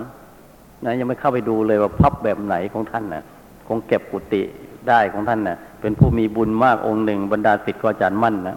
[0.84, 3.24] นะยังไม่เข้าไปดูเลยว่าพับแบบไหนของท่านนะ่ะ
[3.66, 4.42] คงเก็บกุฏิ
[4.88, 8.56] ได้ของท่านนะ่ะ เป็นผู้มีบุญมากองค์หนึ่งบรรดาศิษย์ของอาจารย์มั่นนะ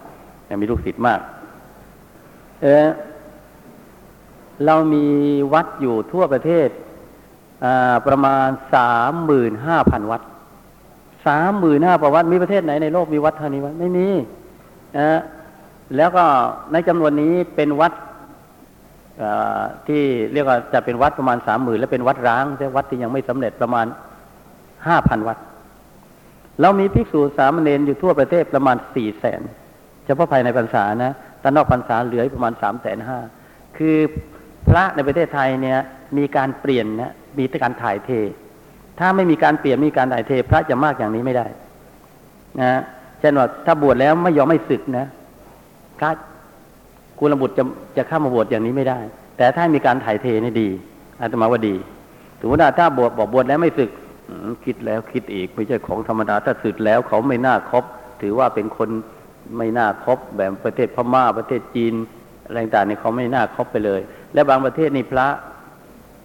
[0.61, 1.19] มีลูกศิษย์มาก
[2.61, 2.87] เออ
[4.65, 5.05] เรามี
[5.53, 6.69] วัดอยู่ทั่วประเทศ
[8.07, 10.21] ประมาณสามหมื่นห้าพันวัด
[11.27, 14.07] สามหมื่นห้าพันวัด มีประเทศไหนในโลกมีวัดเท่านี้วัดไม่มี
[14.99, 15.19] นะ
[15.97, 16.23] แล้วก็
[16.71, 17.93] ในจำนวนนี้เป็นวัด
[19.87, 23.85] ที่เรียกว่าจะเป็นวัดประมาณสามหมื่นและเป็นวัดร้างแต่วัดที่ยังไม่สำเร็จประมาณ
[24.87, 25.37] ห้าพันวัด
[26.61, 29.41] เรามีภิกษุสามเณรอยู่ทั่วประเทศประมาณสี่แสน
[30.05, 33.19] เฉพาะภายในพรรษานะแต่นอกพรรษาเหลือประมาณสามแสนห้า
[33.77, 33.97] คือ
[34.69, 35.79] พระในประเทศไทยเนี่ย
[36.17, 38.09] มีการเปลี่ยนนะมีการถ่ายเท
[38.99, 41.47] ถ้าไม่มีการเปลี่ยนมีการถ่ายเท พระจะมากอย่างนี้ไม่ได้
[42.61, 42.81] นะ
[43.19, 45.05] เช่นว่าถ้าบวชแล้วไม่ยอมไม่ศึกนะ
[46.01, 46.11] กา
[47.19, 47.63] กุลบุตรจะ
[47.97, 48.99] จะเข้ามาบวชอย่างนี้ไม่ได้
[49.37, 50.69] แต่ถ้ามีการถ่ายเทนี่ดี
[51.19, 51.75] อาตมาว่าดี
[52.39, 53.89] ถือว่าถ้าบวชบอกบวชแล้วไม่ศึก
[54.65, 57.83] คิดแล้วคิดอีกไม่ใช่ของธรรมดาถ้าศึกแล้วเขาไม่น่าครบ
[58.21, 58.89] ถือว่าเป็นคน
[59.57, 61.93] ไม่น่าครบแบบประเทศพม่าประเทศจีน
[62.47, 64.01] อะไรต่างๆเนี่ยเขาไม่น่าครบไปเลย
[64.33, 65.27] และบางประเทศนี่พระ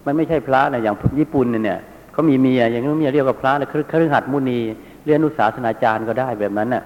[0.05, 1.79] มันไม่ใช่พระนะอย่างญี่ปุ่นเนี่ย
[2.11, 4.59] เขามีเมียอย่างนี้เมียเรียกว่าพระแล้วครือขัดมุนี
[5.05, 6.83] เรียนนุสาสนาจารย์ก็ได้แบบนั้นน่ะ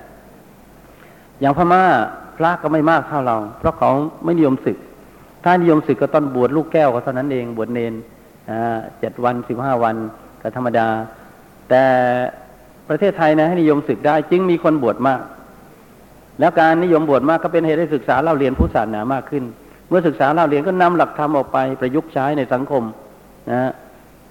[1.41, 1.83] อย่างพม่า
[2.37, 3.91] พระก็ไม่มากเท่าเรา เพราะเขา
[4.25, 4.77] ไม่นิยมศึก
[5.43, 7.93] ถ้านิยมศึกก็ต้องบวชลูกแก้วก็เท่านั้นเองบวชเนน
[8.99, 9.95] เจ็ดวันสิบห้าวัน
[10.41, 10.87] ก็ธรรมดา
[11.69, 11.83] แต่
[12.89, 15.21] ประเทศไทยนะให้นิยมศึกได้ จึงมีคนบวชมาก
[16.39, 19.43] แล้วการนิยมบวชมากก็เป็นเหตุให้ศึกษาเล่าเรียนพุทธศาสนามากขึ้น
[19.87, 22.83] เมื่อศึกษาเล่าเรียนก็นำหลักธรรมออกไปประยุกต์ใช้ในสังคม
[23.51, 23.71] นะ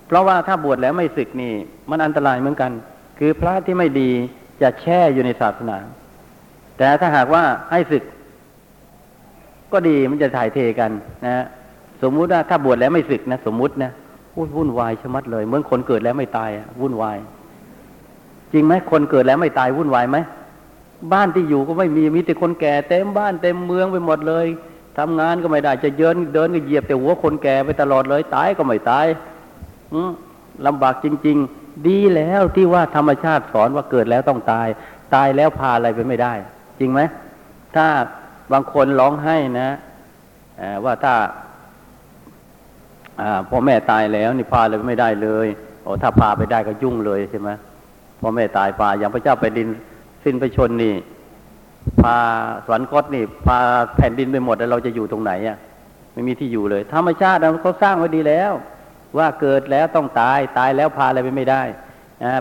[0.06, 1.52] เพราะว่าถ้าบวชแล้วไม่ศึกนี่
[1.90, 2.72] มันอันตรายเหมือนกัน
[3.18, 4.10] คือพระที่ไม่ดี
[4.62, 5.78] จะแช่อยู่ในศาสนา
[6.78, 8.02] แต่ถ้าหากว่าให้ศึก
[9.72, 10.90] ก็ดีมันจะถ่ายเทกัน
[11.26, 11.44] นะ
[12.02, 13.90] สมมุติว่าถ้าบวชแล้วไม่ศึกนะสมมุตินะ
[14.56, 17.18] วุ่นวายชะมัดเลย เหมือนคนเกิดแล้วไม่ตายวุ่นวาย
[18.52, 20.18] จริงไหมคนเกิดแล้วไม่ตายวุ่นวายไหม
[21.12, 24.46] บ้านที่อยู่ก็ไม่มีมีแต่คนแก่เต็มบ้านเต็มเมืองไปหมดเลย
[24.98, 29.06] ทำงานก็ไม่ได้จะเยินเดินก็เหยียบแต่หัวคนแก่ไปตลอดเลย ตายก็ไม่ตาย
[30.66, 34.68] ลำบากจริง ๆ ดีแล้วที่ว่าธรรมชาติสอนว่าเกิดแล้วต้องตาย
[35.14, 36.34] ตายแล้วพาอะไรไปไม่ได้
[36.82, 37.00] จริงไหม
[37.76, 37.86] ถ้า
[38.52, 39.70] บางคนร้องไห้นะ
[40.84, 41.14] ว่าถ้า
[43.48, 45.48] พ่อแม่ตายแล้วนี่พาอะไรไม่ได้เลย
[45.82, 47.50] โอ้ถ้าพาไปได้ก็ยุ่งเลยใช่ไหม
[48.20, 49.68] พ่อแม่ตายพาอย่างพระเจ้าไปดิน
[50.24, 50.94] สิ้นประชนนี่
[52.00, 52.16] พา
[52.64, 53.58] สวรรคตนี่ พา
[53.96, 55.56] แผ่นดินไปหมดแล้วเราจะอยู่ตรงไหนอะ
[56.12, 58.52] ไม่มีที่อยู่เลย ธรรมชาติเขาสร้างไว้ดีแล้ว
[59.18, 61.62] ว่าเกิดแล้วต้องตายตายแล้วพาอะไรไปไม่ได้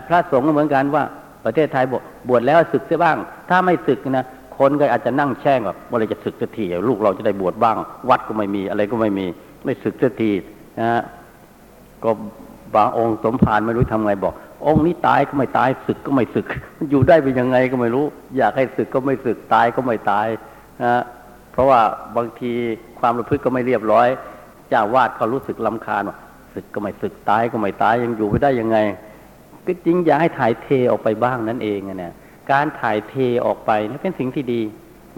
[0.08, 1.04] พระสงฆ์ก็เหมือนกันว่า
[1.44, 3.16] ประเทศไทยบวชบวชแล้วศึกเสียบ้าง
[3.48, 4.26] ถ้าไม่ศึกนะ
[4.58, 7.76] คนก็อาจจะนั่งแช่งแบบเมื่อไรจะศึกสักทีลูกเราจะได้บวชบ้าง
[8.10, 9.26] วัดก็ไม่มีอะไรก็ไม่มี
[9.64, 10.30] ไม่ศึกสักที
[10.80, 11.02] นะ
[12.04, 12.10] ก็
[12.74, 14.34] บางองค์สมภารไม่รู้ทำไงบอก
[14.66, 16.46] องค์นี้ตายก็ไม่ตายศึกก็ไม่ศึก
[16.90, 18.04] อยู่ได้เป็นยังไงก็ไม่รู้
[18.36, 20.26] อยากให้ศึกก็ไม่ศึกตายก็ไม่ตาย
[20.82, 21.02] นะ
[21.52, 21.80] เพราะว่า
[22.16, 22.52] บางที
[23.00, 24.08] ความระพฤติก็ไม่เรียบร้อย
[24.68, 26.16] เจ้าวาดเขารู้สึกลำคาญว่า
[26.54, 28.78] ศึกก็ไม่ศึกตายก็ไม่ตายยังอยู่ไม่ได้ยังไง
[29.66, 32.12] ก็จริงอยากให้ถ่ายเทออกไปบ้างนั่นเองเนี่ย
[32.52, 33.14] การถ่ายเท
[33.46, 34.62] ออกไปนี่เป็นสิ่งที่ดี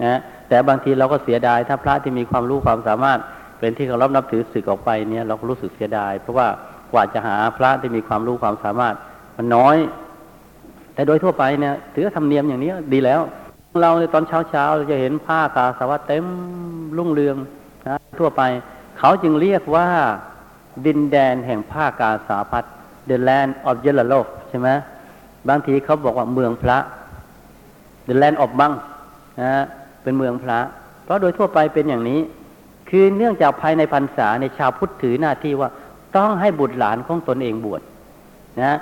[0.03, 3.19] นะแต่บางทีเราก็เสียดาย ถ้าพระที่มีความรู้ความสามารถ
[3.59, 6.47] เป็นที่เคารพนับถือศึกออกไปเนี่ยเราก็รู้สึกเสียดาย เพราะว่า
[6.91, 8.95] กว่าจะหาพระที่มีความรู้ความสามารถ
[9.37, 9.77] มันน้อย
[10.93, 13.21] แต่โดยทั่วไปเนี่ยถือธรรมเนียมอย่างนี้ดีแล้ว
[13.81, 16.25] เราในตอนเช้าเช้าเราจะเห็นผ้ากาสาวะเต็ม
[16.97, 17.37] รุ่งเรือง
[17.87, 18.41] นะทั่วไป
[18.99, 19.87] เขาจึงเรียกว่า
[20.85, 22.63] ดินแดนแห่งผ้ากาสาพัด
[23.09, 24.69] the land of yellow ใช่ไหม
[25.49, 26.77] บางทีเขาบอกว่าเมืองพระ
[28.07, 28.71] the land of บัง
[29.41, 29.53] นะ
[30.03, 30.59] เป็นเมืองพระ
[31.03, 32.19] เพราะโดยทั่วไปเป็นอย่างนี้
[32.89, 35.69] คือเนื่องจากภายในพรรษาในชาวพุทธถือหน้าที่ว่า
[36.17, 37.81] ต้องให้บุตรหลานของตนเองบวช
[38.61, 38.77] นะ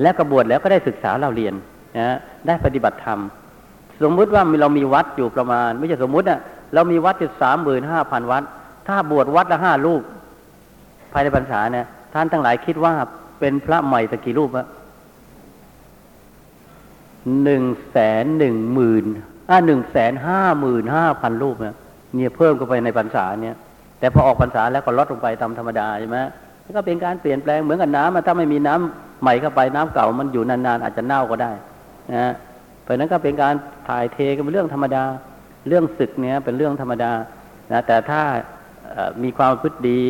[0.00, 1.54] และกระบวชแล้วก็ได้ศึกษาเราเรียน
[1.98, 3.18] นะได้ปฏิบัติธรรม
[4.02, 6.40] สมมุติว่าเรามีวัดอยู่ประมาณ ไม่ใช่สมมุตินะ
[6.74, 8.42] เรามีวัดอยู่สามหมื่นห้าพันวัด
[8.88, 10.02] ถ้าบวชวัดละห้าลูก
[11.12, 12.94] ภายในพรรษาเนี่ยท่านทั้งหลายคิดว่า
[13.40, 14.66] เป็นพระใหม่สักกี่รูปอะ
[17.44, 19.04] หนึ่งแสนหนึ่งหมื่น
[19.50, 21.74] อ่าหนึ่งแสนห้าหมื่นห้าพันรูปเนี่ย
[22.14, 23.56] เนี่ยเพิ่มเข้าไปในพรรษาเนี่ย
[23.98, 26.18] แต่พอออกพรรษาแล้วก็ลดลงไปตามธรรมดาใช่ไหม
[26.76, 31.52] ก็เป็นการเปลี่ยนแปลงเหมือนกับน้ำถ้าไม่มีน้ำใหม่เข้าไปน้ำเก่ามันอยู่นานๆอาจจะเน่าก็ได้
[32.16, 32.32] นะ
[32.82, 33.54] เพราะนั้นก็เป็นการ
[33.88, 35.04] ถ่ายเทกันเป็นเรื่องธรรมดา
[35.68, 37.12] เรื่องศึกเนี้ยเป็นเรื่องธรรมดา
[37.72, 38.22] นะแต่ถ้า
[39.22, 40.00] มีความพฤติดี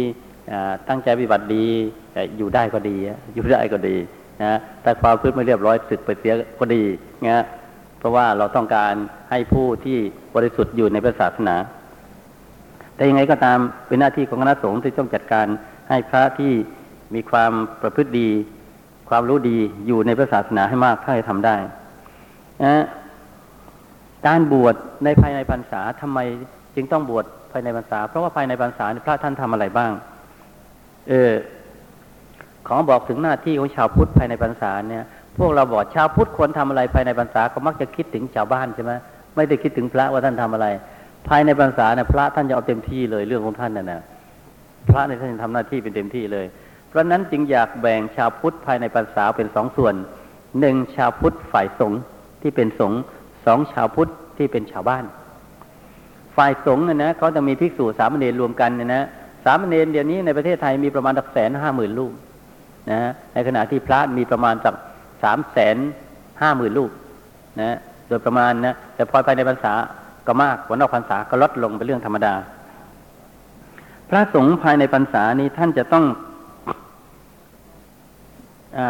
[0.89, 1.67] ตั้งใจปฏิบัติดี
[2.39, 2.97] อยู่ได้ก็ดี
[3.35, 3.97] อยู่ได้ก็ดี
[4.43, 6.83] นะแต่ความพฤติไม่เรียบร้อยศึกไปเสียก็ดี
[7.27, 7.45] นะ
[7.99, 8.95] เพราะว่าเราต้องการ
[9.31, 9.99] ให้ผู้ที่
[10.35, 11.57] บริสุทธิ์อยู่ในพระศาสนา
[12.95, 15.47] แต่ยังไงก็ตามเป็นหน้าที่ของคณะสงฆ์ที่ต้องจัดการ
[15.89, 16.53] ให้พระที่
[17.15, 18.29] มีความประพฤติดี
[19.09, 21.57] ความรู้ดีอยู่ในพระศาสนาให้มากเท่าที่ทำได้
[22.65, 22.85] นะ
[24.27, 26.19] การบวชในภายในพรรษาทำไม
[26.75, 29.93] จึงต้องบวชภายในพรรษา เพราะว่าภายในพรรษาพระท่านทำอะไรบ้าง
[31.09, 31.33] เออ
[32.66, 35.05] ขอบอกถึงหน้าที่ของชาวพุทธภายในพรรษาเนี่ย
[35.38, 38.92] พวกเราบอกชาวพุทธควรทำอะไรภายในพรรษาก็มักจะคิดถึงชาวบ้านใช่ไหม
[39.37, 40.66] ไม่ได้คิดถึงพระว่าท่านทำอะไร
[41.29, 44.01] ภายในพรรษาเนี่ยพระท่านจะเอาเต็มที่เลยเรื่องของท่านน่ะนะ
[44.88, 46.47] พระในท่านทำหน้าที่เป็นเต็มที่เลย
[46.88, 49.94] เพราะนั้นจึงอยากแบ่งชาวพุทธภายในพรรษาเป็นสองส่วน
[50.61, 52.01] หนึ่งชาวพุทธฝ่ายสงฆ์
[52.42, 52.99] ที่เป็นสงฆ์
[53.47, 55.05] สองชาวพุทธที่เป็นชาวบ้าน
[56.37, 62.13] ฝ่ายสงฆ์เนี่ยนะเขาจะมีภิกษุสามเณรรวมกันเนี่ยนะามเณรเดี๋ยวนี้ในประเทศไทยมีประมาณสักแสนห้าหมื่นลูก
[62.91, 63.01] นะ
[63.35, 64.75] ในขณะที่พระมีประมาณสัก
[65.23, 65.77] สามแสน
[66.43, 66.91] ห้าหมื่นลูก
[67.61, 67.77] นะ
[68.09, 69.73] โดยประมาณนะแต่พอภายในพรรษา
[70.27, 72.35] ก็มากกว่านอกพรรษาก็ลดลงเป็นเรื่องธรรมดา
[74.09, 76.05] พระสงฆ์ภายในพรรษานี้ท่านจะต้อง
[78.79, 78.81] อ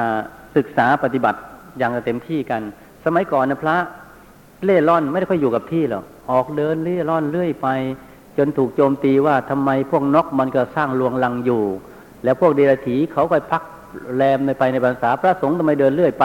[0.57, 1.41] ศึกษาปฏิบัติ
[1.79, 2.63] อย่างเต็มที่กัน
[3.05, 3.77] สมัยก่อนนะพระ
[4.65, 7.69] เล่ร่อนไม่ได้ค่อยอยู่กับที่หรอกออกเดินเล่ร่อนเรื่อยไป
[8.39, 11.63] จนถูกโจมตีว่าทำไมพวกนกมันก็สร้างรวงรังอยู่
[12.25, 13.63] แล้วพวกเดรัจฉีเขาไปพัก
[14.17, 16.25] แรมในไปในพรรษาพระสงฆ์ทำไมเดินเรื่อยไป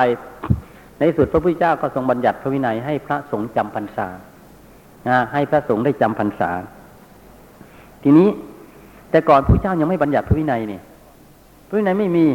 [0.99, 4.07] ในสุดพระพุทธเจ้าก็ทรงบัญญัติพระวินัยให้พระสงฆ์จำพรรษา
[5.33, 6.51] ให้พระสงฆ์ได้จำพรรษา
[8.03, 8.29] ทีนี้
[9.11, 10.79] แต่ก่อนพระเจ้ายังไม่บัญญัติพระวินัยนี่
[11.67, 12.25] พระวินัยไม่มี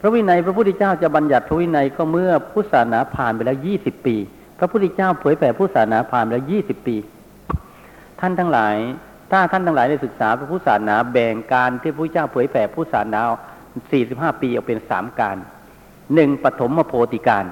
[0.00, 4.16] พระวินัยพระพุทธเจ้าจะบัญญัติพระวินัยก็เมื่อพุทธศาสนาผ่านไปแล้วยี่สิบปี
[4.58, 6.96] พระพุทธเจ้าเผยแผ่พุทธศาสนาผ่านไปแล้วยี่สิบปี
[8.20, 8.76] ท่านทั้งหลาย
[9.30, 13.20] ถ้าท่านทั้งหลายได้ศึกษาพระพุทธศาสนาแบ่งการที่พระเจ้าเผยแผ่พุทธศาสนา
[13.90, 15.36] สี่สิบห้าปีออกเป็นสามการ
[16.14, 17.44] หนึ่งปฐมโพธิการ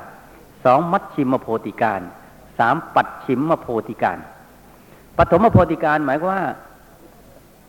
[0.65, 2.01] สองมัชชิมโพธิการ
[2.59, 4.19] สามปัดชิมโพธิการ
[5.19, 6.43] ปฐมโพธิการหมายว่า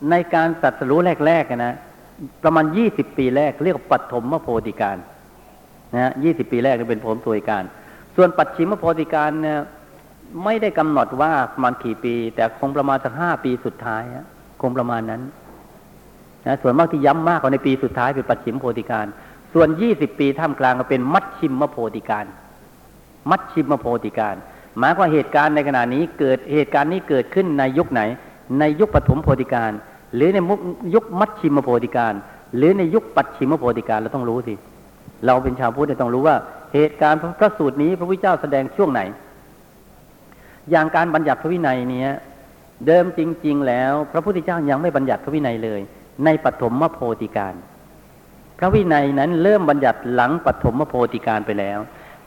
[0.09, 1.75] ในการตัดสู้แรกๆนะ
[2.43, 4.97] ประมาณยี่สิบปีแรกเรียกปัตถมโพธิการ
[5.93, 7.63] นะฮะยี่สิบปีแรกจะเป็นผมโพธิการ
[8.15, 9.59] ส่วนปัจฉิมโพธิการเนี่ย
[10.43, 14.03] ไม่ได้กำหนดว่าประมาณกี่ปี แต่คงประมาณสักห้าปีสุดท้าย
[14.61, 15.21] คงประมาณนั้น
[16.45, 19.05] นะส่วนมากที่ย้ำมากกว่าในปีสุดท้ายเป็นปัจฉิมโพธิการ
[19.53, 22.25] ส่วนยี่สิบปีท่ามกลางก็เป็นมัชชิมมโพธิการ
[23.29, 24.35] มัชชิมโพธิการ
[24.77, 28.01] หมายว่าเหตุการณ์ในขณะนี้เกิดเหตุการณ์นี้เกิดขึ้นในยุคไหน
[28.59, 29.71] ในยุคปฐมโพธิการ
[30.15, 30.37] หรือใน
[30.95, 32.13] ยุคมัชชิมโพธิการ
[32.57, 34.53] หรือในยุคปัจฉิมโพธิการเราต้องรู้สิ
[35.25, 36.35] เราเป็นชาวพุทธต้องรู้ว่า
[36.73, 39.01] เหตุการณ์พระสูตรนี้พระพุทธเจ้าแสดงช่วงไหน
[40.71, 42.09] อย่างการบัญญัติพระวินัยเนี้ย
[42.87, 45.81] เดิมจริง ๆ แล้ว พระพุทธเจ้ายังไม่บัญญัติพระวินัยเลย
[46.25, 47.53] ในปฐมมโพธิการ
[48.59, 51.79] พระวินัยนั้นเริ่มบัญญัติหลังปฐมมโพธิการไปแล้ว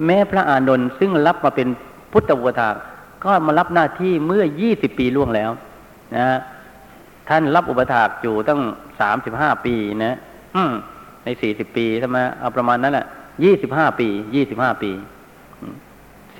[0.04, 1.68] แม้พระอานนท์ซึ่งรับมาเป็น
[2.12, 2.68] พุทธวทา
[3.24, 5.50] ก็มารับหน้าที่เมื่อยี่สิบปีล่วงแล้ว
[6.16, 6.26] นะ
[7.28, 8.60] ท่านรับอุปถากอยู่ตั้ง
[9.00, 9.74] สามสิบห้าปี
[10.04, 10.16] นะ
[11.24, 13.06] ในสี่สิบปีใช่ไหมเอาประมาณนั้นแหละ
[13.44, 14.90] ยี่สิบห้าปียี่สิบห้าปี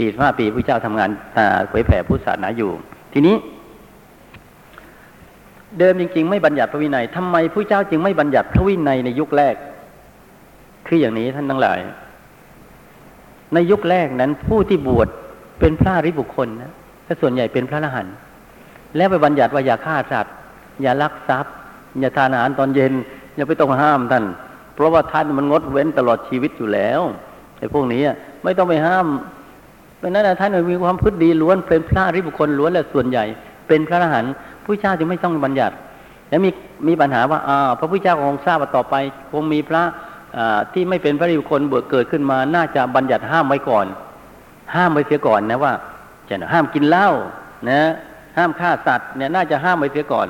[0.01, 1.11] สี่สิบห้าปีพระเจ้าทำงาน
[1.69, 2.71] เผยแผ่พุทธศาสนาอยู่
[3.13, 3.37] ทีนี้
[5.79, 9.55] เดิมจริง ๆ ไม่บัญญัติพระวินัยทำไมพระเจ้าจึงไม่บัญญัติพระวินัยในยุคแรก
[10.87, 11.79] คืออย่างนี้ท่านทั้งหลาย
[13.55, 15.09] ในยุคแรกนั้นผู้ที่บวช
[15.61, 16.73] เป็นพระริบุคคลนะ
[17.05, 18.15] แต่ส่วนใหญ่เป็นพระอรหันต์
[18.97, 20.35] แล้วไปบัญญัติว่าอย่าฆ่าสัตว์
[20.83, 21.55] อย่าลักทรัพย์
[22.01, 22.93] อย่าทานอาหารตอนเย็น
[23.37, 24.25] อย่าไปต้องห้ามท่าน
[24.75, 27.01] เพราะว่าท่านมันงดเว้นตลอดชีวิตอยู่แล้ว
[27.59, 28.03] ไอ้พวกนี้
[28.43, 29.07] ไม่ต้องไปห้าม
[30.01, 33.25] เพราะนั้นท่านมีความพึ่ดีล้วนเป็นพระริบุคคลล้วนและส่วนใหญ่
[33.69, 34.33] เป็นพระอรหันต์
[34.65, 35.75] ผู้เจ้าจึงไม่ต้องบัญญัติ
[36.29, 36.51] แล้วมี
[36.89, 38.95] มีปัญหาว่าอ่าพระพุทธเจ้าคงทราบว่าต่อไป
[39.33, 39.83] คงมีพระ
[40.73, 43.87] ที่ไม่เป็นพระริบุคคลเบิกเกิดขึ้นมา น่าจะบัญญัติห้ามไว้ก่อน
[44.75, 45.73] ห้ามไว้เสียก่อนนะว่า
[46.29, 47.09] จะห้ามกินเหล้า
[47.71, 47.81] นะ
[48.37, 50.29] ห้ามฆ่าสัตว์เนี่ยน่าจะห้ามไว้เสียก่อน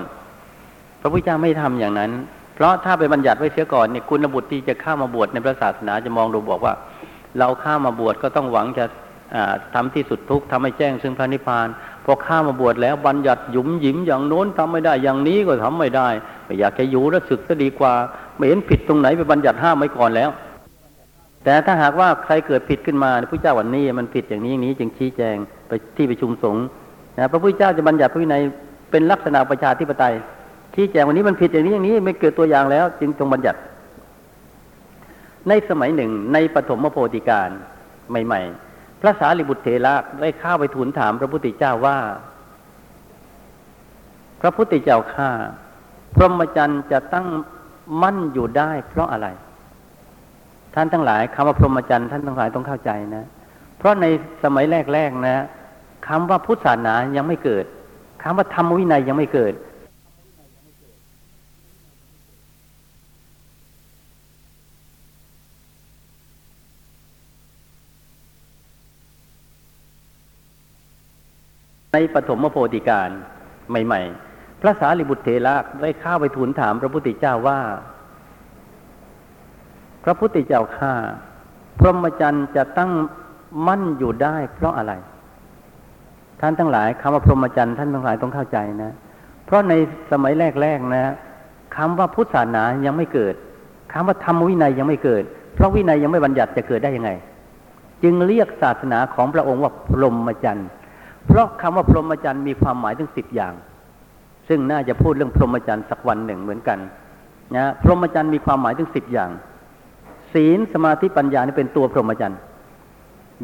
[1.01, 2.11] พระพุทธเจ้าไม่ทำอย่างนั้น
[2.55, 6.75] เพราะถ้าไปบัญญัติไว้เสียก่อนเนี่ยคุณบุตรที่จะเข้ามาบวชในพระศาสนาจะมองดูบอกว่า
[7.39, 8.85] เราเข้ามาบวชก็ต้องหวังจะ
[9.75, 11.69] ทำที่สุดทุกทำให้แจ้งซึ่งพระนิพพาน
[12.05, 16.09] พอข้ามาบวชแล้วบัญญัติหยุมหยิมอย่างโน้นทำไม่ได้อย่างนี้ก็ทำไม่ได้
[16.45, 17.93] ไม่อยากจะอยู่แล้วศึกก็ดีกว่า
[18.37, 20.31] ไม่เห็นผิดตรงไหนไปบัญญัติห้ามไว้ก่อนแล้ว
[21.45, 25.37] แต่ถ้าหากว่าใครเกิดผิดขึ้นมาพระเจ้าวันนี้มันผิดอย่างนี้อย่างนี้จึงชี้แจง
[25.69, 26.65] ไปที่ประชุมสงฆ์
[27.19, 28.43] นะพระพุทธเจ้าจะบัญญัติพระวินัย
[28.91, 30.15] เป็นลักษณะประชาธิปไตย
[30.75, 33.59] ชี้แจงวันนี้มันผิดอย่างนี้อย่างนี้ไม่เกิดตัวอย่างแล้ว จึงต้องบัญญัติ
[35.49, 37.49] ในสมัยหนึ่งในปฐมโพธิการ
[38.11, 38.70] ใหม่ ๆ
[39.01, 41.99] พระสารีบุตรเถระได้ข้าไปทูลถามพระพุทธเจ้าว่า
[44.41, 45.31] พระพุทธเจ้าข้า
[46.15, 47.27] พรหมจรรย์จะตั้ง
[48.03, 49.29] มั่นอยู่ได้ เพราะอะไร
[50.75, 53.25] ท่านทั้งหลายคำว่าพรหมจรรย์ท่านทั้งหลายต้องเข้าใจนะ
[53.79, 54.07] เพราะใน
[54.45, 55.45] สมัยแรกๆนะ
[56.09, 57.65] คำว่าพุทธศาสนายังไม่เกิด
[58.23, 59.53] คำว่าธรรมวินัยยังไม่เกิด
[71.93, 73.11] ในปฐมโพธิการ
[73.71, 74.01] ใหม่
[74.33, 77.61] ๆ พระสารีบุตรเถระได้ข้าไปทูลถามพระพุทธเจ้าว่า
[80.05, 80.93] พระพุทธเจ้าข้า
[81.79, 82.91] พรหมจรรย์จะตั้ง
[83.67, 84.93] มั่นอยู่ได้ เพราะอะไร
[86.41, 88.93] ท่านทั้งหลายคำว่าพรหมจรรย์ท่านทั้งหลายต้องเข้าใจนะ
[89.47, 89.73] เพราะใน
[90.11, 91.15] สมัยแรกๆนะ
[91.77, 93.35] คำว่าพุทธศาสนายังไม่เกิด
[93.93, 95.23] คำว่าธรรมวินัยยังไม่เกิด
[95.55, 97.11] เพราะวินัยยังไม่บัญญัติจะเกิดได้ยังไง
[98.03, 100.69] จึงเรียกศาสนาของพระองค์ว่าพรหมจรรย์
[101.31, 103.55] เพราะคำว่าพรหมจรรย์มีความหมายถึงสิบอย่าง
[104.49, 106.79] ซึ่งน่าจะพูดเรื่องพรหมจรรย์สักวันหนึ่งเหมือนกัน
[107.57, 109.31] นะพรหมจรรย์มีความหมายถึงสิบอย่าง
[110.33, 112.41] ศีลสมาธิปัญญานี่เป็นตัวพรหมจรรย์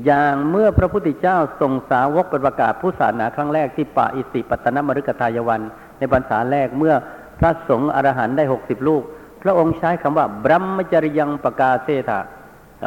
[0.04, 5.60] อย่างเมื่อพระพุทธเจ้าทรงสาวกประกาศผู้ศาสนาครั้งแรกที่ป่าอิสิปตนมฤกทายวัน
[5.98, 6.94] ในพรรษาแรกเมื่อ
[7.38, 9.02] พระสงฆ์อรหันต์ได้หกสิบลูก
[9.42, 12.20] พระองค์ใช้คำว่าบรัมจริยังประกาเสถา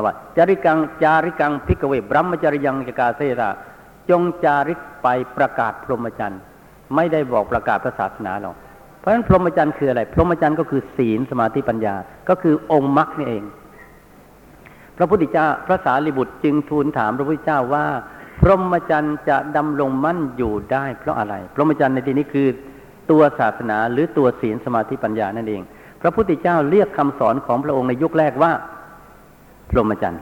[0.05, 3.49] ว่าจริกังจาริกังพิกเวบรัมจริยังประกาเสถา
[4.09, 6.41] จงจาริกไปประกาศพรหมจรรย์
[6.95, 8.55] ไม่ได้บอกประกาศศาสนาหรอก
[8.99, 11.95] เพราะฉะนั้นพรหมจรรย์คืออะไร พรหมจรรย์ก็คือศีลสมาธิปัญญา
[12.29, 13.43] ก็คือองค์มรรคนี่เอง
[14.97, 17.85] พระพุทธเจ้าพระสารีบุตรจึงทูลถามพระพุทธเจ้าว่า
[18.41, 22.47] พรหมจรรย์จะดำรงมั่นอยู่ได้เพราะอะไร พรหมจรรย์ในที่นี้คือ
[23.11, 25.61] ตัวศาสนาหรือตัวศีลสมาธิปัญญานั่นเอง
[26.01, 28.51] พระพุทธเจ้าเรียกคำสอนของพระองค์ในยุคแรกว่า
[29.69, 30.21] พรหมจรรย์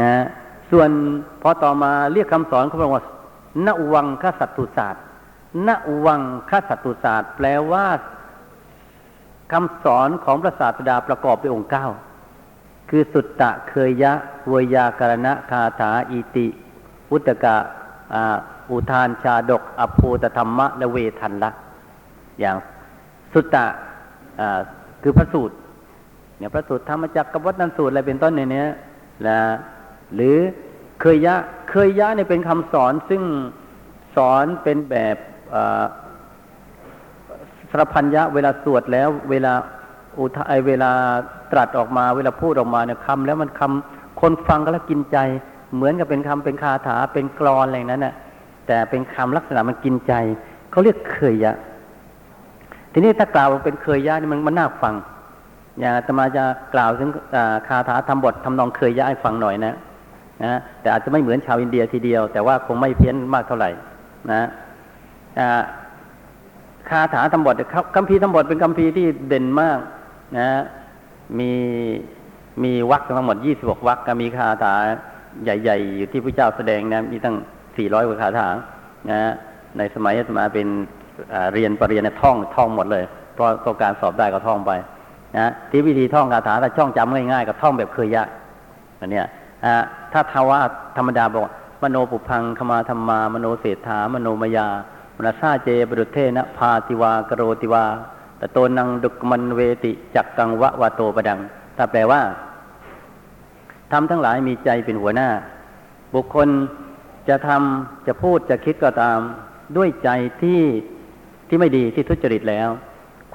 [0.00, 0.24] นะ
[0.70, 0.90] ส่วน
[1.42, 3.06] พอต่อมาเรียกคำสอนของพระองค์ว่า
[3.66, 5.02] ณวังคสัตตุศาสตร์
[5.66, 5.68] ณ
[6.06, 7.86] วังคสัตตุศาสตร์ แปลว่า
[9.52, 11.86] คำสอนของพระศาสดาประกอบด้วยองค์เก้า
[12.90, 14.12] คือสุตตะเคยยะ
[14.48, 16.46] เวยาการณะคาถาอิติ
[17.10, 17.56] วุตกะ
[18.70, 21.50] อุทานชาดกอภูตธรรมะและเวทันละ
[22.40, 22.56] อย่าง
[23.32, 23.64] สุตตะ
[25.02, 25.56] คือพระสูตร
[26.38, 28.64] เนี่ยพระสูตรธรรมจักรกับวัฒนสูตรอะไรเป็นต้นในนี้
[29.28, 29.38] นะ
[30.14, 30.36] หรือ
[31.00, 31.36] เคยยะ
[31.70, 33.22] เคยยะเนี่ยเป็นคำสอนซึ่ง
[34.16, 35.16] สอนเป็นแบบ
[37.70, 39.52] สรพัญญะเวลาสวดแล้ว เวลา
[40.18, 40.90] อุทายเวลา
[41.52, 45.18] ตรัสออกมา เวลาพูดออกมาเนี่ยคำแล้วมันคำคนฟังก็แล้วกินใจ
[45.74, 48.14] เหมือนกับเป็นคำเป็นคาถาเป็นกรอนอะไรนั้นน่ะ
[48.66, 50.12] แต่เป็นคำลักษณะมันกินใจ
[50.70, 51.54] เขาเรียกเคยยะ
[52.92, 54.94] ทีนี้ถ้ากล่าวเป็นเคยยะนี่มันมันน่าฟัง
[55.78, 56.44] อย่างตมาจะ
[56.74, 57.10] กล่าวถึง
[57.68, 59.74] คาถาทำบททำนองเคยยะให้ฟังหน่อยนะ
[60.44, 63.70] นะแต่อาจจะไม่เหมือนชาวอินเดียทีเดียว แต่ว่าคงไม่เพี้ยนมากเท่าไหร่
[64.30, 64.48] นะ
[66.88, 67.54] คาถาทำบท
[67.94, 69.78] คัมภีร์ทำบทเป็นคัมภีร์ที่เด่นมาก
[70.38, 70.48] นะ
[71.38, 71.52] มี
[72.62, 74.74] มีวักทั้งหมดยี่สิบกวักก็มีคาถา
[75.44, 77.36] ใหญ่ ๆ อยู่ที่พระเจ้าแสดงนะมีตั้ง
[77.76, 78.48] สี่ร้อยกว่าคาถา
[79.10, 79.32] นะ
[79.78, 80.68] ในสมัยสมัยเป็น
[81.52, 84.72] เรียนปรริญญาท่องท่องหมดเลย เพราะต้องการสอบได้ก็ท่องไป
[85.38, 88.24] นะที่วิธีท่องคาถาถ้าช่องจำง่ายๆก็ท่องแบบเคยยะ
[89.00, 89.26] อันเนี้ย
[90.12, 90.60] ถ้าทว่า
[90.96, 91.44] ธรรมดาบอก
[91.82, 94.68] มโนปุพังขมาธรรมามโนเศรษฐามโนมยา
[95.16, 97.84] มนาซาเจบรุเทนะพาติวากโรติวา
[98.40, 101.40] ตโตนังดุกมันเวติจักกังวะวาโตประดัง
[101.76, 102.20] ถ้าแปลว่า
[103.92, 105.28] ทำทั้งหลายมีใจเป็นหัวหน้า
[106.14, 106.48] บุคคล
[107.28, 109.18] จะทำจะพูดจะคิดก็ตาม
[109.76, 110.08] ด้วยใจ
[110.42, 110.62] ที่
[111.48, 112.68] ที่ไม่ดีที่ทุจริตแล้ว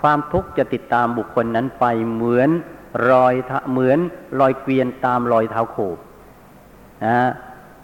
[0.02, 2.50] ความทุกข์จะติดตามบุคคลนั้นไปเหมือน
[3.10, 3.34] รอย
[3.72, 4.00] เหมือน
[4.40, 5.78] รอยเกวียนตามรอยเท้าโค
[7.06, 7.18] นะ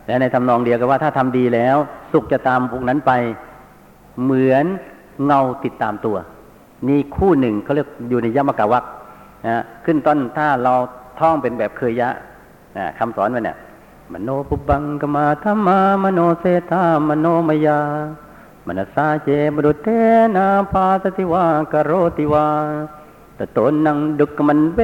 [0.06, 1.78] และในทำนองเดียวกันว่าถ้าทำดีแล้ว
[2.12, 3.12] สุขจะตามบุคนั้นไป
[4.24, 4.66] เหมือน
[5.26, 6.18] เงาติดตามตัว
[6.88, 8.84] นี่คู่หนึ่งเขาเรียกอยู่ในยมกะวัก
[9.48, 10.74] นะขึ้นต้นถ้าเรา
[11.20, 12.10] ท่องเป็นแบบเคยยะ
[12.78, 13.58] นะคำสอนมันเนี่ย
[14.14, 17.80] มโนปุบังกมาธรรมามโนเสธามโนมยา
[18.66, 19.90] มนสาเจบรุเท
[20.36, 22.48] นาพาสติวากโรติวา
[23.38, 24.80] ตโตนังดุกมันเว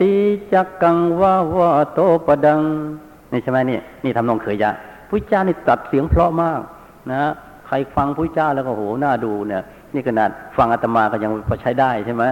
[0.00, 0.12] ติ
[0.52, 2.62] จักกังวาวาโตปดัง
[3.32, 4.70] นี่ใช่ไหมนี่นี่ทำนองเคยยะ
[5.08, 6.60] พุทธเจ้านี่ตัดเสียงเพราะมาก
[7.12, 7.20] นะ
[7.66, 9.62] ใครฟังพุทธเจ้าแล้วก็โหน่าดูเนี่ย
[9.94, 12.24] นี่ขนาดฟังอาตมาก็ยังพอใช้ได้ใช่ไหม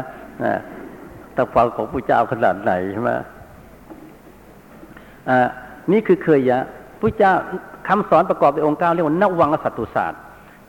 [1.35, 3.11] ถ้าฟังของพระเจ้าขนาดไหนใช่ไหม
[5.29, 5.49] อ่า
[5.93, 6.59] นี่คือเคยยะ
[7.01, 7.33] พระเจ้า
[7.89, 10.21] คำสอนประกอบด้วยองค์เก้าเรียกว่านวังสัตตุศาสตร์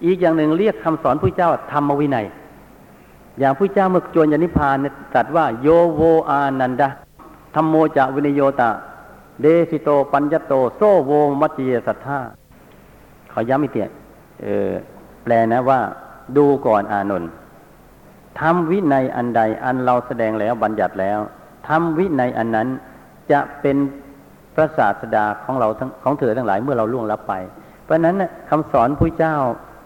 [0.05, 2.25] อีกอย่างหนึ่งเรียกคำสอนพระเจ้าธรรมวินัย
[3.39, 6.89] อย่างพระเจ้าเมื่อจวนยานิพานตรัสว่าโยโวอานันดา
[7.55, 8.69] ธรรมโมจะวินโยตา
[9.41, 11.11] เดสิโตปัญญโต โซโว
[11.41, 12.19] มัจเยสัทธา
[13.31, 13.81] ขอย้ำอีกที
[14.43, 14.71] เออ
[15.23, 15.79] แปลนะว่า
[16.37, 17.31] ดูก่อนอานนท์
[18.39, 21.19] ทำวินัยอันใดอันเราแสดงแล้วบัญญัติแล้ว
[21.67, 22.67] ทำวินัยอันนั้น
[23.31, 23.77] จะเป็น
[24.55, 27.33] พระศาสดาของเราทั้งของเธอทั้งหลายเมื่อเราล่วงลับไป
[27.83, 28.15] เพราะนั้น
[28.49, 29.35] คำสอนพระเจ้า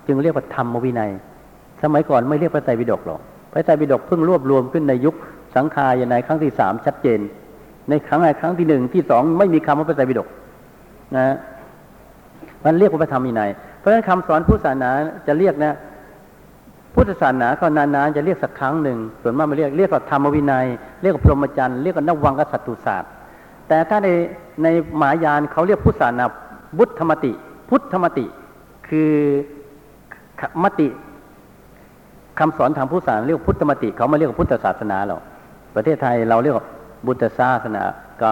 [0.07, 1.11] จึงเรียกว่าธรรมวินัย
[1.81, 3.19] สมัยก่อนไม่เรียกพระไตรปิฎกหรอก
[3.51, 5.15] พระไตรปิฎกเพิ่งรวบรวมขึ้นในยุค
[5.55, 7.19] สังขายในครั้งที่สามชัดเจน
[7.89, 10.27] ในครั้งในครั้งที่หนึ่งที่สองไม่มีคำว่าพระไตรปิฎก
[11.15, 11.35] นะ
[12.63, 14.89] มันเรียกว่าพระธรรมวินัยเพราะฉะนั้นคำสอนพุทธศาสนา
[15.27, 15.73] จะเรียกนะ
[16.95, 20.65] พุทธศาสนาก็นานๆจะเรียกสักครั้งหนึ่งส่วนมากไม่เรียกเรียกว่าธรรมวินัย
[21.01, 23.11] เรียกว่าพรหมจรรย์เรียกว่านวังกษัตรุศาสตร์
[23.67, 24.09] แต่ถ้าใน
[24.63, 24.67] ใน
[24.97, 26.25] หมายานเขาเรียกพุทธศาสนา
[26.77, 27.31] บุตธรรมติ
[27.69, 28.25] พุทธมติ
[28.87, 29.11] คือ
[30.63, 30.87] มติ
[32.39, 35.21] คำสอนทางพุทธศาสนาเรียกพุทธมติ เขาไม่เรียกพุทธศาสนาหรอก
[35.75, 36.55] ประเทศไทยเราเรียก
[37.05, 37.83] บุตธศาสนา
[38.21, 38.31] ก็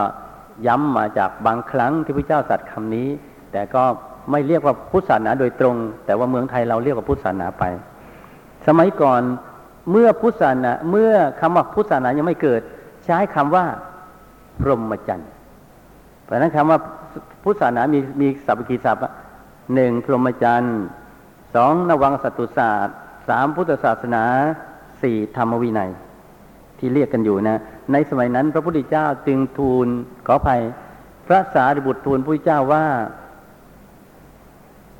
[0.68, 3.08] ย้ำมาจากบางครั้งที่พระเจ้าสัตว์คำนี้
[3.52, 3.84] แต่ก็
[4.32, 7.64] ไม่เรียกว่าพุทธศาสนาโดยตรง แต่ว่าเมืองไทยเราเรียกว่าพุทธศาสนาไป
[8.68, 9.22] สมัยก่อน
[9.92, 12.62] เมื่อพุทธศาสนาเมื่อคำว่าพุทธศาสนายังไม่เกิด
[13.06, 13.66] ใช้คำว่า
[14.60, 15.30] พรหมจรรย์
[16.24, 16.80] เพราะนั้นคำว่า
[17.44, 19.04] พุทธศาสนามีมีสัพพิศัพท์
[19.76, 20.78] หนึ่งพรหมจรรย์
[21.56, 22.96] สองนวังสัตุศาสตร์
[23.28, 24.24] สามพุทธศาสนา
[25.02, 25.92] สี่ธรรมวินัย
[26.82, 27.58] ที่เรียกกันอยู่นะ
[27.92, 29.88] ในสมัยนั้นพระพุทธเจ้าจึงทูล
[30.28, 30.62] ขออภัย
[31.28, 32.86] พระสารีบุตรทูลพระเจ้าว่า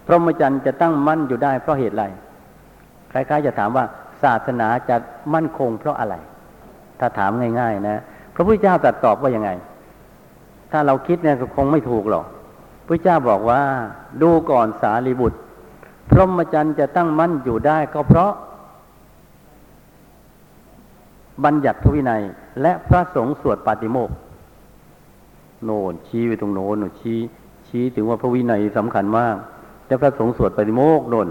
[0.06, 2.04] พรหมจรรย์จะตั้งมั่นอยู่ได้เพราะเหตุไร
[3.12, 3.86] คล้ายๆจะถามว่า
[4.24, 4.96] ศาสนาจะ
[5.34, 6.16] มั่นคงเพราะอะไร
[7.00, 8.02] ถ้าถามง่าย ๆ นะ
[8.36, 9.50] พระพุทธเจ้าตรัสตอบว่ายังไง
[10.72, 12.26] ถ้าเราคิดเนี่ยก็คงไม่ถูกหรอก
[12.88, 13.62] พระเจ้าบอกว่า
[14.22, 15.40] ดูก่อนสารีบุตร
[16.10, 18.32] พรหมจรรย์จะตั้งมั่นอยู่ได้ก็เพราะ
[21.46, 22.22] บัญญัติพระวินัย
[22.62, 24.10] และพระสงฆ์สวดปาติโมก
[25.66, 27.20] โน่นชี้ไปตรงโน้นชี้
[27.68, 29.36] ชี้ถึงว่าพระวินัยสำคัญมาก
[29.86, 31.28] แต่พระสงฆ์สวดปาติโมกโน่น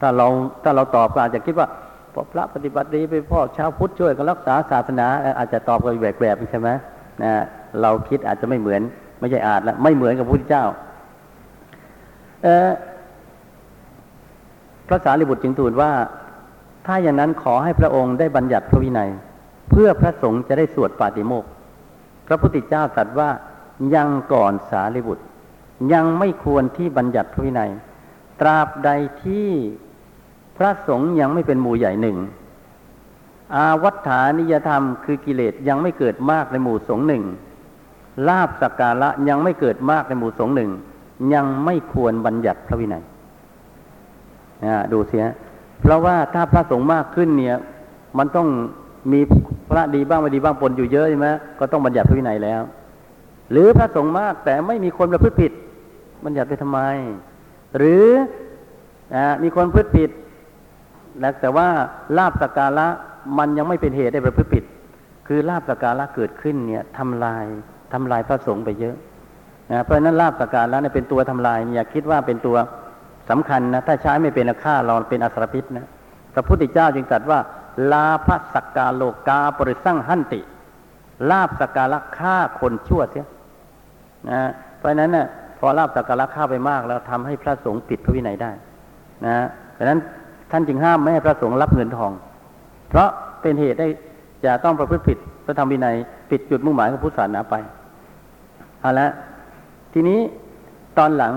[0.00, 0.26] ถ้าเรา
[0.62, 1.68] ถ้าเราตอบอาจจะคิดว่า
[2.12, 5.06] พอพระปฏิบัติดีไปพ่อชาวพุทธช่วยกันรักษาศาสนา
[5.38, 6.68] อาจจะตอบกันแบบแบบใช่ไหม
[7.22, 7.32] นะ
[7.82, 8.82] เราคิดอาจจะไม่เหมือน
[9.18, 10.64] ไม่ใช่อาจละไม่เหมือนกับพระพุทธเจ้า
[12.44, 12.70] เออ
[14.88, 15.90] พระสารีบุตรจึงทูลว่า
[16.86, 19.10] ถ้าอย่างนั้นขอให้พระองค์ได้บัญญัติพระวินัย
[19.72, 21.44] เพื่อพระสงฆ์จะได้สวดปาติโมก
[22.26, 23.30] พระพุทธเจ้าตรัสว่า
[23.94, 25.24] ยังก่อนสารีบุตร
[25.92, 27.70] ยังไม่ควรที่บัญญัติพระวินัย
[28.40, 28.90] ตราบใด
[29.24, 29.48] ที่
[30.56, 32.16] พระสงฆ์ยังไม่เป็นหมู่ใหญ่หนึ่ง
[33.54, 37.24] อาวัฏฐานิยธรรมคือกิเลสยังไม่เกิดมากในหมู่สงฆ์หนึ่ง
[38.28, 40.70] ลาบสักการะยังไม่เกิดมากในหมู่สงฆ์หนึ่ง
[41.34, 43.02] ยังไม่ควรบัญญัติพระวินัย
[44.64, 45.24] นะดูเสีย
[45.80, 47.56] เพราะว่าถ้าพระสงฆ์มากขึ้นเนี่ย
[48.18, 48.48] มันต้อง
[49.10, 49.20] มี
[49.70, 51.28] พระดีบ้างไม่ดีบ้างปนอยู่เยอะใช่ไหม
[51.58, 52.62] ก็ต้องบัญญัติพระวินัยแล้ว
[53.52, 55.52] หรือพระสงฆ์มากแต่ไม่มีคนประพฤติผิด
[56.24, 56.80] บัญญัติไปทำไม
[57.78, 58.06] หรือ
[59.42, 60.10] มีคนพฤติผิด
[61.20, 61.68] แล้วแต่ว่า
[62.18, 62.86] ลาบสกการะ
[63.38, 64.64] มันยังไม่เป็นเหตุได้ประพฤติผิด
[65.26, 67.44] คือลาบสกการะเกิดขึ้นเนี่ยทำลาย
[67.92, 68.96] ทำลายพระสงฆ์ไปเยอะ
[69.72, 72.56] นะเพราะนั้นลาบสกการะเนี่ยเป็นตัวทำลายอย่าคิดว่าเป็นตัว
[73.30, 75.86] สำคัญนะถ้าใช้ไม่เป็นค่าเราเป็นอสรพิษนะ
[76.34, 77.38] พระพุทธเจ้าจึงตรัสว่า
[77.92, 80.40] ลาภสักการโลกาปริสั่งหันติ
[81.30, 83.26] ลาบสการะฆ่าคนชั่วเสีย
[84.30, 84.40] นะ
[84.78, 85.26] เพราะนั้นนะ่ย
[85.58, 88.50] พอลาบสักการะฆ่าไปมากแล้วทำให้พระสงฆ์ผิดพระวินัยได้
[89.26, 89.36] นะ
[89.74, 89.98] เพราะนั้น
[90.50, 92.12] ท่านจึงห้ามไม่ให้พระสงฆ์รับเงินทอง
[92.90, 93.08] เพราะ
[93.40, 93.88] เป็นเหตุได้
[94.44, 95.94] จะต้องประพฤติผิดพระธรรมวินัย
[96.30, 97.54] ปิดจุดมุ่งหมายของพุทธศาสนาไป
[98.80, 99.06] เอาละ
[99.92, 100.20] ทีนี้
[100.98, 101.34] ตอนหลัง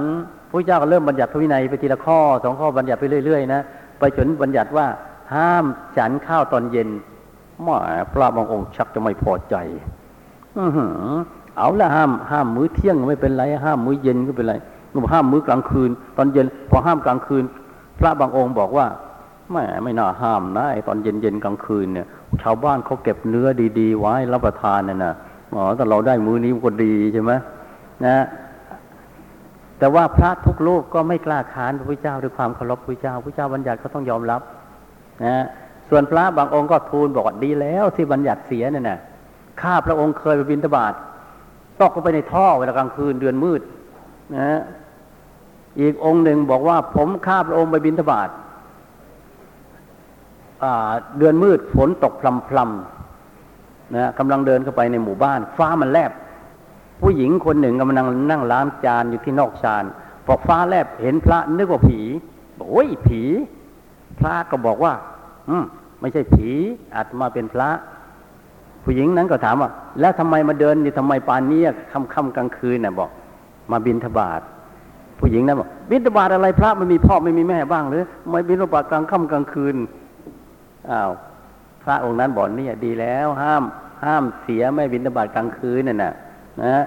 [0.49, 3.61] พระเจ้าก็เริ่มบัญญัติพระวินัยไปทีละข้อสองข้อบัญญัติไปเรื่อยๆนะ
[3.99, 4.85] ไปจนบัญญัติว่า
[5.33, 5.65] ห้าม
[5.97, 6.89] ฉันข้าวตอนเย็น
[7.63, 7.77] หมา
[8.11, 9.55] พระบางองค์ชักจะไม่พอใจ
[10.57, 10.65] อื
[11.57, 14.55] เอาละห้ามห้ามมื้อเที่ยงไม่เป็นไร ห้ามมื้อเย็นก็เป็นไร
[15.13, 17.43] ห้ามมื้อกลางคืน ตอนเย็น พอห้ามกลางคืน
[17.99, 18.87] พระบางองค์บอกว่า
[19.51, 22.07] ไม่ไม่น่าห้ามนะไอตอนเย็นเย็นกลางคืนเนี่ย
[22.41, 23.47] ชาวบ้านเขาเก็บเนื้อ
[23.79, 25.13] ดีๆ ไว้รับประทานเนี่ยนะ
[25.55, 27.31] อ๋อแต่เราได้มื้อนี้ก็ดีใช่ไหม
[28.05, 28.25] นะ
[29.79, 34.41] แต่ว่าพระทุกโลกก็ไม่กล้าค้านพระพุทธเจ้าด้วยความเคารพพระพุทธเจ้าพระเจ้าบัญญัติเขาต้องยอมรับ
[35.23, 35.45] นะ
[35.89, 38.99] ส่วนพระบางองค์ก็ทูลบอกว่าดีแล้วที่บัญญัติเสียเนี่ยนะ
[39.61, 40.93] ข้าพระองค์เคยไปบินตบาท
[41.81, 43.61] ตกลงไปในท่อเวลากลางคืนเดือนมืด
[44.35, 44.59] นะ
[45.79, 48.29] อีกองค์หนึ่งบอกว่า ผมข้าพระองค์ไปบินตบาท
[51.17, 56.11] เดือนมืดฝนตกพลำพลำนะกำลังเดินเข้าไปในหมู่บ้าน ฟ้ามันแลบ
[57.01, 59.83] ผู้หญิงคนหนึ่งกำลังนั่งล้างจานอยู่ที่นอกชาน
[60.25, 61.99] พอฟ้าแลบเห็นพระนึกว่าผี
[62.57, 63.21] บอกโอ้ยผี
[64.19, 64.93] พระก็บอกว่า
[65.49, 65.65] อืม
[66.01, 66.51] ไม่ใช่ผี
[66.95, 67.69] อาจมาเป็นพระ
[68.83, 71.61] ผู้หญิงนั้นก็ถามว่า แล้วทำไมมาเดินอยู่ทำไมปานนี้
[71.91, 73.09] ค่ำค่ำกลางคืนน่ะบอก
[73.71, 74.41] มาบินทบาท
[75.19, 79.75] ผู้หญิงนั้นบอกบินทบาทอะไรพระไม่มีพ่อไม่มีแม่บ้างหรือไม่บินทบาทกลางค่ำกลางคืน
[80.89, 81.11] อ้าว
[81.83, 83.63] พระองค์นั้นบอกนี่ดีแล้ว ห้าม
[84.05, 86.13] ห้ามเสียไม่บินทบาทกลางคืนน่ะนะ
[86.63, 86.83] นะ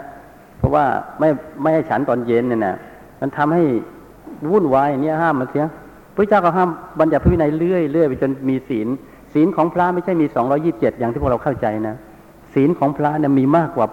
[0.59, 0.85] เพราะว่า
[1.19, 1.29] ไม่
[1.63, 2.75] ไม่ให้ฉันตอนเย็นน่ะนะ
[3.21, 3.63] มันทำให้
[4.51, 5.65] วุ่นวายเนี่ยห้ามมันเสีย
[6.19, 8.89] พระเจ้าก็ห้ามบัญญัติพระวินัยเรื่อยเรื่อยไปจนมีศีล
[9.33, 11.97] ศีลของพระไม่ใช่มีสองรอยิบเจ็ดอย่างที่พวกเราเข้าใจนะ
[12.55, 13.87] ศีลของพระเนี่ยมีมากกว่า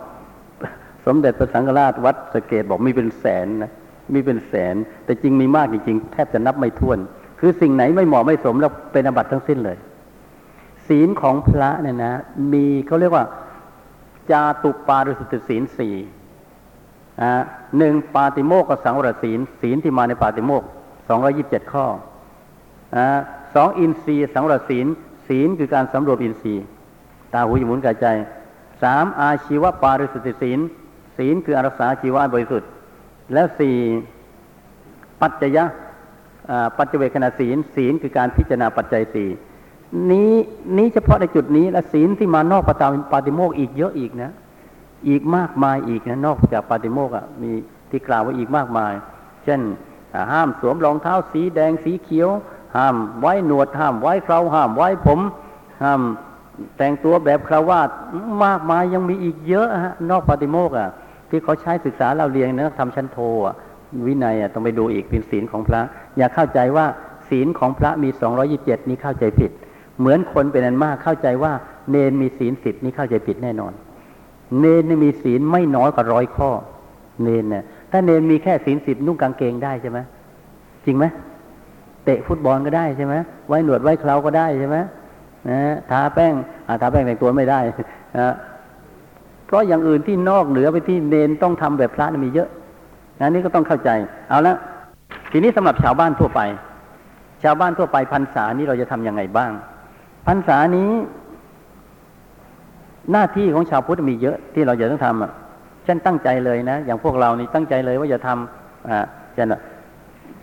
[1.05, 3.71] สมเด็จพระสังฆราชวัดสเกตบอกมีเป็นแสนนะ
[4.13, 6.97] มีเป็นแสน แต่จริงมีมากจริงๆแทบจะนับไม่ถ้วน
[7.39, 9.77] คือสิ่งไหนไม่เหมาะไม่สมแล้วเป็นอบัตทั้งสิ้นเลย
[10.87, 12.13] ศีลของพระเนี่ยนะ
[12.53, 13.25] มีเขาเรียกว่า
[14.31, 15.95] จาตุปาริสุทธิศีลสี่
[17.77, 20.63] หนึ่งปาติโมกสังวรศีลศีลที่มาในปาติโมก
[21.07, 21.85] สองรอยิบเจ็ดข้อ
[23.55, 24.87] สองอินทรีย์สังวรศีล
[25.27, 26.65] ศีลคือการสำรวมอินทรีย์
[27.33, 28.07] ตาหูจมูกกายใจ
[28.83, 30.59] สามอาชีวปาริสุทธิศีล
[31.17, 32.69] ศีลคืออารักษาชีวะบริสุทธิ์
[33.33, 33.75] แล้วสี่
[35.21, 35.63] ปัจจยะ
[36.77, 39.29] ปัจเจเวคณศีล ศีลคือการพิจารณาปัจจัยสี่
[40.11, 40.31] นี้
[40.77, 44.31] นี้เฉพาะในจุดนี้และศีลที่มานอกปตาปาติโมกอีกเยอะอีกนะ
[45.07, 47.51] อีกมากมายอีกนะนอกจากปาติโมกอะมี
[47.89, 48.93] ที่กล่าวว่าอีกมากมาย
[49.43, 49.61] เช่น
[50.31, 52.29] ห้ามสวมรองเท้าสีแดงสีเขียว
[52.77, 55.19] ห้ามไว้หนวดห้ามไว้เคราห้ามไว้ผม
[55.83, 56.01] ห้าม
[56.77, 57.89] แต่งตัวแบบคราวาส
[58.45, 60.89] มากมายยังมีอีกเยอะฮะนอกปาติโมกอะ
[61.29, 63.55] ที่เขาใช้ศึกษาเราเรียนนะทำชั้นโทอะ
[64.05, 65.81] วินัยอะต้องไปดูอีกเป็นศีลของพระ
[66.17, 66.85] อย่าเข้าใจว่า
[67.29, 69.51] ศีลของพระมีสองรอยี่บเจ็ดนี้เข้าใจผิด
[69.99, 71.53] เหมือนคนเป็นอันมากเข้าใจว่า
[71.91, 73.73] เนนมีศีลสิบนี้เข้าใจผิดแน่นอน
[74.59, 76.49] เนนมีศีลไม่น้อยกว่าร้อยข้อ
[77.23, 79.99] เนนเนี่ยถ้าเนนมีแค่ศีลสิบนุ่งกางเกงได้ใช่ไหม
[80.85, 81.05] จริงไหม
[82.05, 83.15] เตะฟุตบอลก็ได้ใช่ไหม
[83.47, 84.77] ไว้หนวดไว้เคราก็ได้ใช่ไหม
[85.49, 85.59] นะ
[85.91, 86.33] ทาแป้ง
[86.67, 87.59] อาทาแป้งแต่งตัวไม่ได้
[88.19, 88.33] นะ
[89.45, 92.49] เพราะอย่างอื่นที่นอกเหนือไปที่เนนต้องทำแบบพระมีเยอะ
[93.19, 93.89] นะนี่ก็ต้องเข้าใจ
[94.29, 94.55] เอาละ
[95.31, 96.41] ทีนี้สำหรับชาวบ้านทั่วไป
[97.43, 99.51] ชาวบ้านทั่วไปพรรษานี้เราจะทํำยังไงบ้าง
[100.27, 100.91] พรรษานี้
[103.11, 105.31] หน้าที่ของชาวพุทธมีเยอะที่เราจะต้องทำอะ
[105.87, 109.05] ฉันตั้งใจเลยนะ อย่างพวกเรานี่ตั้งใจเลยว่าจะทำอ่า
[109.37, 109.43] จะ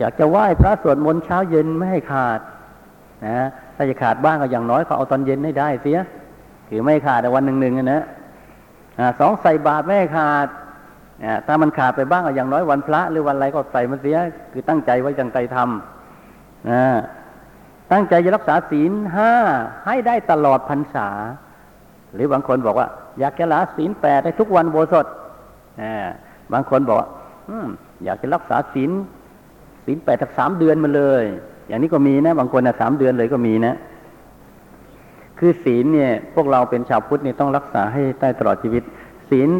[0.03, 2.41] อยากจะไหว้พระสวดมนต์เช้าเย็นไม่ให้ขาด
[3.27, 3.47] นะ
[3.77, 5.99] ถ้าจะขาดบ้างก็อย่างน้อยเขาเอาตอนเย็นให้ได้เสีย
[6.69, 8.03] คือไม่ขาดแต่วันหนึ่งหนึ่งนะ
[9.21, 10.47] สองใส่บาตรไม่ให้ขาด
[11.47, 14.17] ถ้ามันขาดไปบ้างก็อย่างน้อยวันพระ หรือวันอะไรก็ใส่มันเสีย
[14.53, 19.33] คือตั้งใจไว้จังใจทำตั้งใจจะรักษาศีลห้า
[19.87, 21.09] ให้ได้ตลอดพรรษา
[22.15, 22.89] หรือบางคนบอกว่า
[23.21, 25.07] อยากจะละศีลแปดได้ทุกวันโบสถ
[26.53, 26.99] บางคนบอก
[28.05, 28.91] อยากจะรักษาศีล
[29.85, 31.25] ศีลแปดทักสามเดือนมาเลย
[31.67, 33.75] อย่างนี้ก็มีนะ บางคนนะสามเดือนเลยก็มีนะ
[35.39, 38.83] คือศีลเนี่ย พวกเราเป็นชาวพุทธเนี่ยต้องรักษาให้ได้ตลอดชีวิต
[39.31, 39.51] ศีล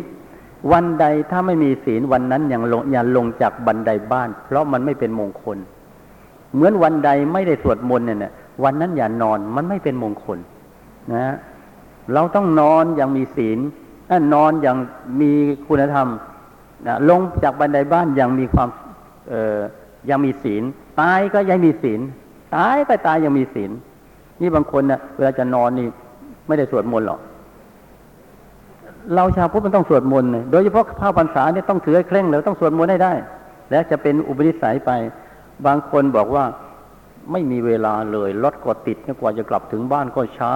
[0.73, 5.59] วันใดถ้าไม่มีศีลวันนั้นยังลงอย่าลงจากบันไดบ้าน เพราะมันไม่เป็นมงคล
[6.55, 8.33] เหมือนวันใดไม่ได้สวดมนต์เนี่ย
[8.65, 10.39] วันนั้นอย่านอนมันไม่เป็นมงคล
[11.13, 11.35] นะ
[12.13, 13.59] เราต้องนอนอย่างมีศีล
[14.35, 14.77] นอนอย่าง
[15.21, 15.31] มี
[15.67, 16.09] คุณธรรม
[16.87, 18.69] นะลงจากบันไดบ้านอย่างมีความ
[19.31, 19.35] เอ
[20.11, 20.63] ยังมีศีล
[21.01, 22.01] ตายก็ยังมีศีล
[22.57, 23.71] ตายก็ตายยังมีศีล
[24.41, 25.87] นี่บางคนนะเวลาจะนอนนี่
[26.47, 27.21] ไม่ได้สวดมนต์หรอก
[29.15, 33.13] เราชาวพุทธมันต้องสวดมนต์โดยเฉพาะผ้าพรรษาเนี่ยต้องถือให้เคร่งเลยต้องสวดมนต์ให้ได้
[33.71, 34.91] และจะเป็นอุปนิสัยไป
[35.67, 36.45] บางคนบอกว่า
[37.33, 40.55] ไม่มีเวลาเลยรถก็ติดกว่าจะกลับถึงบ้านก็ช้า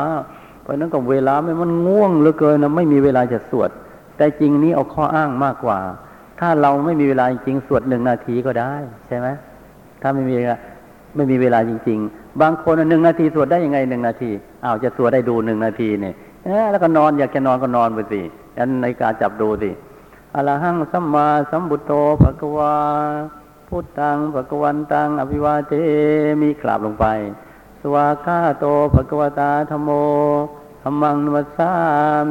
[0.63, 3.71] เพราะนั้นก็เวลาไม่มันง่วงเหลือเกินนะไม่มีเวลาจะสวด
[4.17, 5.79] แต่จริงนี้เอาข้ออ้างมากกว่า
[6.41, 8.73] ถ้าเราไม่มีเวลาจริงสวดหนึ่งนาทีก็ได้
[9.07, 9.29] ใช่ไหม
[10.03, 10.35] ถ้าไม่มี
[11.17, 14.31] ไม่มีเวลาจริง ๆ บางคนหนึ่งนาทีสวดได้ยังไงหนึ่งนาที
[14.65, 16.15] อ้าวจะสวดได้ดูหนึ่งนาทีเนี่ย
[16.71, 18.21] แล้วก็นอนอยากจะนอนก็นอนไปสิ
[18.59, 19.71] อันในการจับดูสิ
[20.35, 22.73] อรหังสัมมาสัมบุตโตภะกวา
[23.69, 25.73] พุทธังภะกวันตังอภิวาเท
[26.43, 27.07] มีกราบลงไป
[27.81, 28.65] สวากาโต
[28.95, 29.91] ภะกวตาธโม
[30.83, 31.71] ธรรมังนมัสสา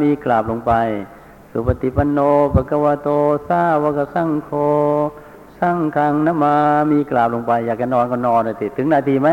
[0.02, 0.74] มีกราบลงไป
[1.58, 2.20] สุปฏิปันโน
[2.54, 3.10] ภะกวาโต
[3.48, 4.50] สาวกสังโฆ
[5.60, 6.54] สังฆังนมา
[6.92, 9.30] มีกราบลงไป อยากจะนอนก็นอนเลยสิถึงนาทีไหม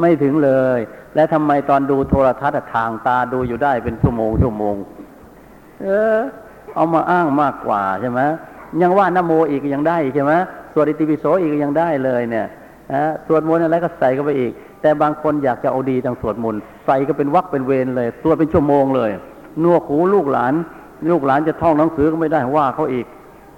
[0.00, 0.78] ไม่ถึงเลย
[1.14, 4.76] และทำไมตอนดูโทรทัศน์ทางตาดูอยู่ได้เป็นชั่วโมงชั่วโมง
[5.82, 6.18] เออ
[6.74, 8.20] เอามาอ้างมากกว่าใช่ไหม
[8.82, 10.32] ยังว่านโมอีกยังได้ใช่ไหม
[10.72, 12.46] สวดอิติปิโสอีกยังได้เลยเนี่ย
[13.26, 14.52] สวดมนต์อะไรก็ใส่เข้าไปอีก
[14.82, 19.10] แต่บางคนอยากจะเอาดีทางสวดมนต์ใส่ก็เป็นวักเป็นเวรเลยสวดเป็นชั่วโมงเลย
[19.62, 20.54] นัวขูลูกหลาน
[21.08, 23.06] ลูกหลานจะท่องหนังสือก็ไม่ได้ว่าเขาอีก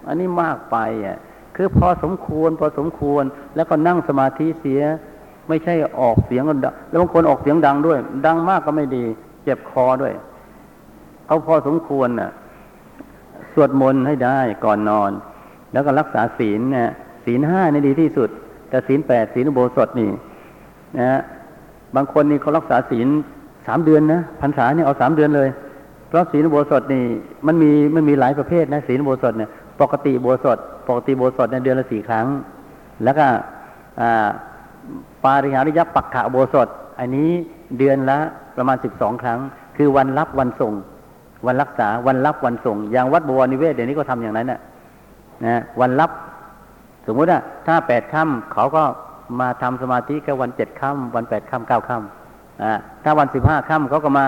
[0.07, 0.77] อันนี้มากไป
[1.07, 1.19] อะ
[1.57, 3.25] คือพอสมควรพอสมควร
[3.57, 4.81] แล้วก็นั่งสมาธิเสีย
[5.49, 9.05] ไม่ใช่ออกเสียงแล้วบางคนออกเสียงดังด้วย ดังมากก็ไม่ดี
[9.45, 10.13] เจ็บคอด้วย
[11.27, 12.31] เอาพอสมควรน่ะ
[13.53, 15.11] สวดมนต์ให้ได้ก่อนนอน
[15.73, 16.89] แล้วก็รักษาศีลเนี่ย
[17.25, 18.29] ศีลห้านี่ดีที่สุด
[18.69, 20.11] แต่ศีลแปดศีลอุโบสถนี่
[20.99, 21.21] นะฮะ
[21.97, 23.09] บางคนนี่เขารักษาศีล
[23.67, 25.49] สามเดือนนะพรรษาเนี่ยเอาสามเดือนเลย
[26.13, 27.05] เพราะศีลโบสถนี่
[27.47, 29.51] มันมีมันมีหลายประเภทนะศีลโบสถเนี่ย
[29.81, 30.59] ปกติโบสถ
[30.89, 32.27] ปกติโบสถเนี่ยเดือนละสี่ครั้ง
[33.05, 33.27] แล้วก็
[35.25, 36.69] ปาริหาริยปักขะโบสถ
[37.01, 37.31] อันนี้
[37.79, 38.19] เดือนละ
[38.57, 39.39] ประมาณสิบสองครั้ง
[39.77, 40.73] คือวันรับวันส่ง
[41.47, 44.61] วันรักษาวันรับวันส่ง อย่างวัดบวรนิเวศเดี๋ยวนี้ก็ทำอย่างนั้นนะ
[45.45, 46.11] นะวันรับ
[47.07, 48.83] สมมุติว่าถ้าแปดค่ำเขาก็
[49.41, 54.25] มาทำสมาธิแค่วันเจ็ดค่ำวันแปดค่ำเก้าค่ำถ้าวันสิบห้าค่ำเขาก็มา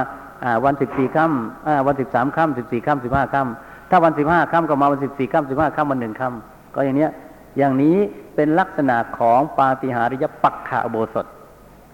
[0.65, 7.11] วันสิบสี่ค่ำวันสิบสามค่ำสิบสี่ค่ำสิบห้าค่ำถ้าวันสิบห้าค่ำก็มาวันสิบสี่ค่ำสิบห้าค่ำวันหนึ่งค่ำก็อย่างเนี้ย
[7.59, 7.97] อย่างนี้
[8.35, 11.27] เป็นลักษณะของปาฏิหาริยปักขะโบสถ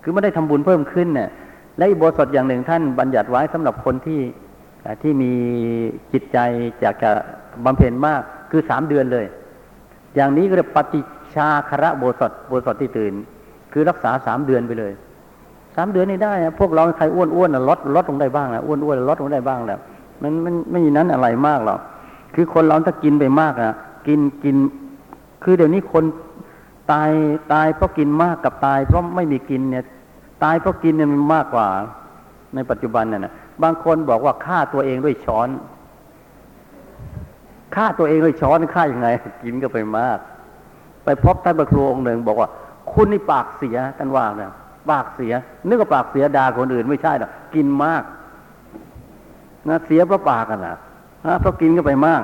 [0.03, 1.29] คือไม่ได้ทำบุญเพิ่มขึ้นเนี่ย
[1.79, 4.21] และอีโบสถอย่างหนึ่งท่านบัญญัติไว้สำหรับคนที่
[5.03, 5.33] ที่มี
[6.13, 6.39] จิตใจ
[6.81, 7.11] อยากจะ
[7.65, 8.21] บำเพ็ญมาก
[8.51, 9.27] คือสามเดือนเลย
[10.17, 11.01] อย่างนี้ก็เรียกปฏิ
[11.35, 13.13] ชาคระโบสถโบสถที่ตื่น
[13.73, 14.93] คือรักษาสามเดือนไปเลย
[15.77, 19.81] สามเดือนนี่ได้พวกเราใครอ้วนอ้วนลดลดลงได้บ้างนะอ้วนอ้วนลดลงได้บ้างแล้ว
[20.23, 21.81] มันมันไม่มีนั้นอะไรมากหรอก
[22.35, 23.75] คือคนเราถ้ากินไปมากนะ
[24.07, 24.57] กินกิน
[25.43, 26.05] คือเดี๋ยวนี้คน
[26.93, 27.11] ตาย
[27.53, 29.85] ตายเพราะกินมากกับตาย เพราะไม่มีกินเนี่ย
[30.43, 31.67] ตายเพราะกินเนี่ยมันมากกว่า
[32.55, 35.49] ในปัจจุบันเนี่ยนะบางคนบอกว่าฆ่าตัวเองด้วยช้อน
[37.75, 39.09] ฆ่าตัวเองด้วยช้อนฆ่ายังไง
[39.45, 40.19] กินก็ไปมาก
[41.05, 42.49] ไปพบท่านประครูองค์หนึ่งบอกว่า
[42.93, 44.53] คุณนี่ปากเสียท่านว่าเนี่ย
[44.91, 45.35] ปากเสีย
[45.69, 48.03] นึกว่าปากเสียด่าคนอื่นไม่ใช่หรอกกินมาก
[49.69, 50.77] นะเสียเพราะปากกันนะ
[51.41, 52.23] เพราะกินก็ไปมาก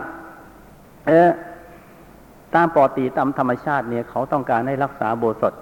[1.07, 1.31] เออ
[2.55, 5.53] ตามปกติตามธรรมชาติเนี่ย เขาต้องการให้รักษาโบสถ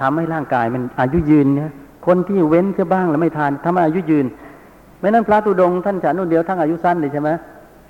[0.00, 1.70] ทำให้ร่างกายมันอายุยืนเนี่ย
[2.06, 4.26] คนที่เว้นจะบ้างแล้วไม่ทานทำให้อายุยืน
[5.00, 7.30] ไม่นั้นพระตุดงท่านฉันนู่นเดียวทั้งอายุสั้นเลยใช่ไหม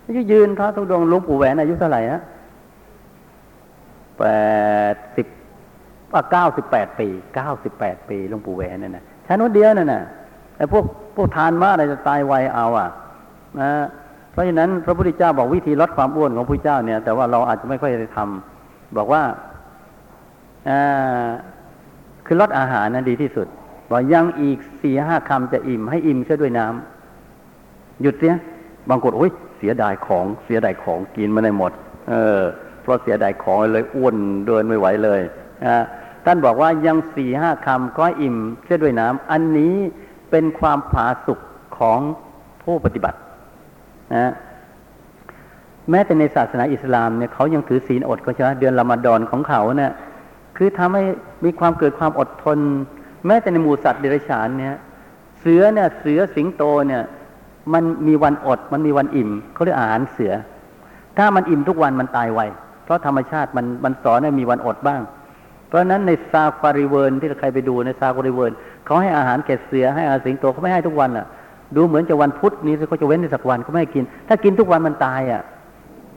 [0.06, 2.20] อายุยืนพระตุดงหลวงปู่แหวนอายุเท่าไหร่ฮะ
[4.18, 4.22] แป
[4.94, 5.26] ดสิบ
[6.12, 10.02] ว่าเก้าสิบแปดปีเก้าสิบแปดปีหลวงปู่แหวนนั่นนะฉันนู่นเดียวนั่นน่ะ
[10.56, 10.84] ไอ้พวก
[11.16, 12.88] พวกทานมาอะไรจะตายไวเอาอะ
[13.61, 13.70] นะ
[14.32, 19.22] เพราะฉะนั้นพระพุทธเจ้าบอกวิธีลดความอ้วนของพระเจ้าเนี่ย แต่ว่าเราอาจจะไม่ค่อยได้ทำบอกว่า
[22.26, 23.46] คือลดอาหารนะดีที่สุด
[23.90, 28.34] ว่ายังอีกสี่ห้าคำจะอิ่มให้อิ่มเสียด้วยน้ำหยุดเสีย
[28.90, 31.72] บางคนโอ้ยเสียดายของเสียดายของกินมาได้หมด
[32.11, 32.40] เออ
[32.82, 35.20] เพราะเสียดายของเลยอ้วนเดินไม่ไหวเลย
[36.24, 39.74] ท่านบอกว่ายังสี่ห้าคำก็อิ่มเสียด้วยน้ำอันนี้
[40.30, 41.40] เป็นความผาสุก
[41.78, 42.00] ของ
[42.62, 43.18] ผู้ปฏิบัติ
[44.16, 44.32] นะ
[45.90, 49.92] แม้แต่ในศาสนาอิสลามเนี่ยเขายังถือศีลอดก็ใช่ไหมเดือนละมาดอนของเขาเนะี่ย
[50.56, 51.02] คือทำให้
[51.44, 52.58] มีความเกิดความอดทน
[53.26, 54.76] แม้แต่ในหมู่สัตว์เดรัจฉานเนี่ย
[55.40, 57.02] เสือเนี่ยเสือสิงโตเนี่ย
[57.72, 60.32] มันมีวันอด มันมีวันอิ่มเขาเรียกอาหารเสือ
[61.18, 62.40] ถ้ามันอิ่มทุกวันมันตายไว
[62.84, 65.00] เพราะธรรมชาติมันมันสอนให้มีวันอดบ้าง
[65.70, 68.53] เพราะนั้นในซาฟารีเวิลด์ที่ใครไปดูในซาฟารีเวิลด์
[68.84, 71.26] เขาให้อาหารแก่เสือให้อาหารสิงโตเขาไม่ให้ทุกวันอะ
[71.76, 75.42] ดูเหมือนจะวันพุธนี้เขาจะเว้นในสักวันเขาไม่ให้กิน ถ้ากินทุกวันมันตายอะ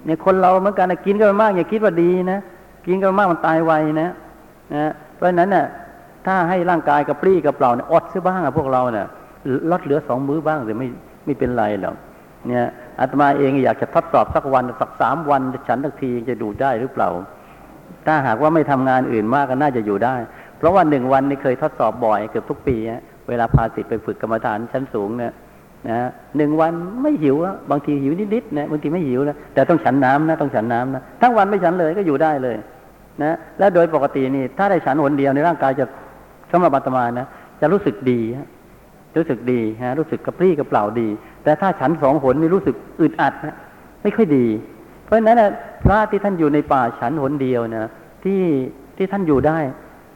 [0.06, 2.40] เนี่ยคนเราเหมือนกันกินกันมากอย่าคิดว่าดีนะ
[2.88, 4.10] กินกันมากมันตายไวนะ
[4.76, 5.66] นะเพราะฉะนั้นเนี่ย
[6.26, 9.08] ถ้าให้ร่างกายกระปรี้กระเปล่าเนี่ยอดซะบ้างอะพวกเราเนี่ย
[9.72, 10.88] ลดเหลือสองมื้อบ้างแต่ไม่
[11.26, 11.96] ไม่เป็นไรหรอก
[12.48, 12.66] เนี่ย
[13.00, 17.10] อาตมาเองอยากจะทดสอบสักวันสักสามวันฉันทักทีจะดูได้หรือเปล่า
[18.08, 20.16] ถ้าหากว่าไม่ทำงานอื่นมากก็น่าจะอยู่ได้
[20.58, 22.78] เพราะว่าหนึ่งวันนี่เคยทดสอบบ่อยเกือบทุกปี
[23.30, 25.34] เวลาพาสิทธิ์ไปฝึกกรรมฐานชั้นสูงเนี่ย
[25.90, 26.72] นะหนึ่งวัน
[27.04, 27.36] ไม่หิว
[27.72, 32.58] บางทีหิวนิดๆนะบางทีไม่หิวนะแต่ต้องฉันน้ำนะต้องฉันน้ำนะทั้งวันไม่ฉันเลยก็อยู่ได้เลย
[33.24, 35.86] นะและโดยปกตินี่ถ้าได้ฉันหนเดียวในร่างกายจะ
[36.52, 37.28] สำหรับอาตมานะ
[37.62, 38.22] จะรู้สึกดี
[39.18, 41.08] รู้สึกดีฮะรู้สึกกระปรี้กระเปล่าดี
[41.44, 43.56] แต่ถ้าฉันสองหนนี่รู้สึกอึดอัดนะ
[44.02, 44.46] ไม่ค่อยดี
[45.06, 45.52] เพราะฉะนั้นนะ
[45.84, 47.90] พระที่ท่านอยู่ในป่าฉันหนเดียวนะ
[48.24, 48.42] ที่
[48.98, 49.58] ที่ท่านอยู่ได้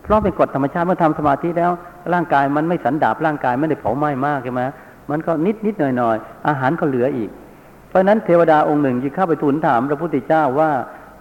[0.03, 1.71] เพราะเป็นกฎธรรมชาติเมื่อทำสมาธิแล้ว
[2.13, 4.61] ร่างกายมันไม่สันดาบร่างกายไม่ได้เผาไหม้มากใช่ไหม
[5.09, 6.15] มันก็นิดนิดหน่อยหน่อย
[6.47, 7.29] อาหารก็เหลืออีก
[7.88, 10.71] เพราะนั้นเทวดาองค์หนึ่งจึงเข้าไปทูลถามพระพุทธเจ้าว่า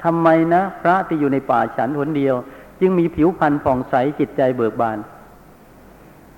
[0.05, 2.35] ทำไมนะ พระที่อยู่ในป่าฉันหนเดียว
[2.81, 4.99] จึงมีผิวพรรณผ่องใสจิตใจเบิกบาน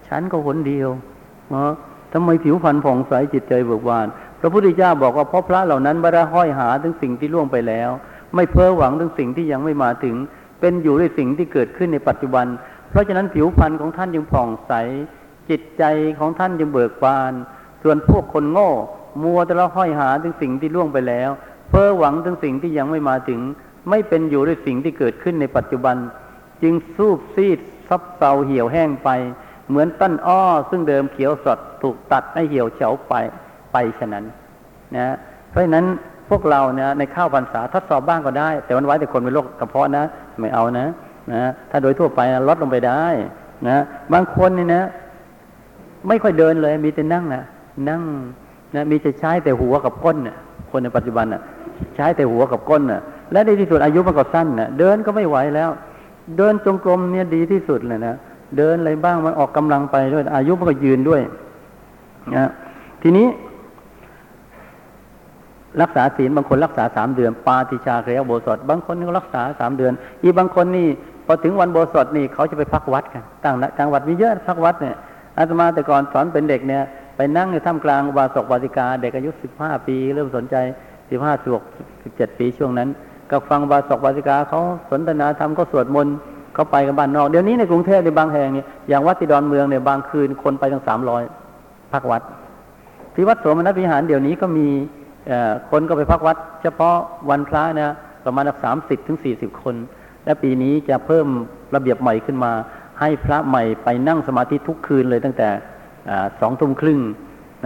[0.09, 0.89] ฉันก็หนเดียว
[1.51, 1.73] เนาะ
[2.13, 4.07] ทำไมผิวพรรณผ่องใสจิตใจเบิกบาน
[4.41, 7.91] พระพุทธเจ้าบอกว่าเพราะพระเหล่านั้นไม่ได้ห้อยหาถึงสิ่งที่ล่วงไปแล้ว
[8.35, 10.17] ไม่เพ้อหวังถึงสิ่งที่ยังไม่มาถึง
[10.61, 12.47] เป็นอยู่ด้วยสิ่งที่เกิดขึ้นในปัจจุบัน
[12.91, 14.73] เพราะฉะนั้นผิวพรรณของท่านยังผ่องใส
[15.51, 15.85] จิตใจ
[16.19, 17.33] ของท่านยังเบิกบาน
[17.83, 18.71] ส่วนพวกคนโง่
[19.23, 21.31] มัวแต่ละห้อยหาถึงสิ่งที่ล่วงไปแล้ว
[21.69, 23.41] เพ้อหวังถึงสิ่งที่ยังไม่มาถึง
[23.91, 25.97] ไม่เป็นอยู่ด้วยสิ่งที่เกิดขึ้นในปัจจุบัน
[26.63, 27.59] จึงสูบซีด
[27.89, 29.11] ซับเซาเหี่ยวแห้งไป
[29.69, 33.15] เหมือนต้นอ้อ ซึ่งเดิมเขียวสดถูกตัดให้เหี่ยวเฉาไป
[33.73, 34.25] ไปฉะนั้น
[34.97, 35.15] นะ
[35.51, 35.87] เพราะฉะนั้น
[36.31, 40.05] พวกเราเนี่ยในข้าวพรรษาทดสอบบ้างก็ได้ แต่วันไว้แต่คนเป็นโรคกระเพาะนะ
[40.41, 40.87] ไม่เอานะ
[41.33, 43.05] นะถ้าโดยทั่วไปลดลงไปได้
[43.69, 43.77] นะ
[44.13, 44.83] บางคนนี่นะ
[46.09, 47.43] ไม่ค่อยเดินเลย มีแต่นั่งนะ
[47.89, 48.03] นั่ง
[48.75, 50.37] นะมีจะใช้แต่หัวกับก้นน่ะ
[50.71, 51.41] คนในปัจจุบันน่ะ
[51.97, 53.01] ใช้แต่หัวกับก้นน่ะ
[53.33, 55.71] และในที่สุดอายุมันก็สั้นน่ะเดินก็ไม่ไหวแล้ว
[56.37, 58.15] เดินจงกรมเนี่ยดีที่สุดเลยนะ
[58.57, 61.21] เดินอะไรบ้างมันออกกำลังไปด้วย อายุมันก็ยืนด้วย
[62.37, 62.49] นะ
[63.03, 63.27] ทีนี้
[65.83, 69.93] รักษาศีลบางคนรักษาสามเดือน ปาติชาเครียโบสถบางคนก็รักษาสามเดือน
[70.23, 70.89] อีบางคนนี่
[71.27, 74.97] พอถึงวันโบสถนี่เขาจะไปพักวัดกันต่างจังหวัดมีเยอะพักวัดเนี่ย
[75.39, 76.83] อาตมาแต่ก่อนสอนเป็นเด็กเนี่ย
[77.17, 80.57] ไปนั่งในถ้ำกลางวาสกวาติกา เด็กอายุสิบห้าปี เริ่มสนใจ
[81.11, 81.65] สิบห้าสิบหก
[82.03, 82.89] สิบเจ็ดปีช่วงนั้น
[83.31, 84.61] ก็ฟังวาสกวาติกาเขา
[84.91, 86.15] สนทนาธรรมก็สวดมนต์
[86.55, 91.23] เขาไปกันบ้านนอกเดี๋ยวนี้ในกรุงเทพในบางแห่งเนี่ยอย่างวัดที่ดอนเมืองเนี่ยบางคืนคนไปตั้งสามร้อย
[91.93, 92.23] พักวัด
[93.15, 94.69] ที่วัดโสมนัสวิหารเดี๋ยวนี้ก็มี
[95.71, 96.97] คนก็ไปพักวัด เฉพาะ
[97.31, 99.75] วันพระนะประมาณสามสิบถึงสี่สิบคน
[100.25, 101.27] และปีนี้จะเพิ่ม
[101.75, 102.53] ระเบียบใหม่ขึ้นมา
[103.01, 105.49] ให้พระใหม่ไปนั่งสมาธิทุกคืนเลยตั้งแต่
[106.41, 107.01] สองทุ่มครึ่ง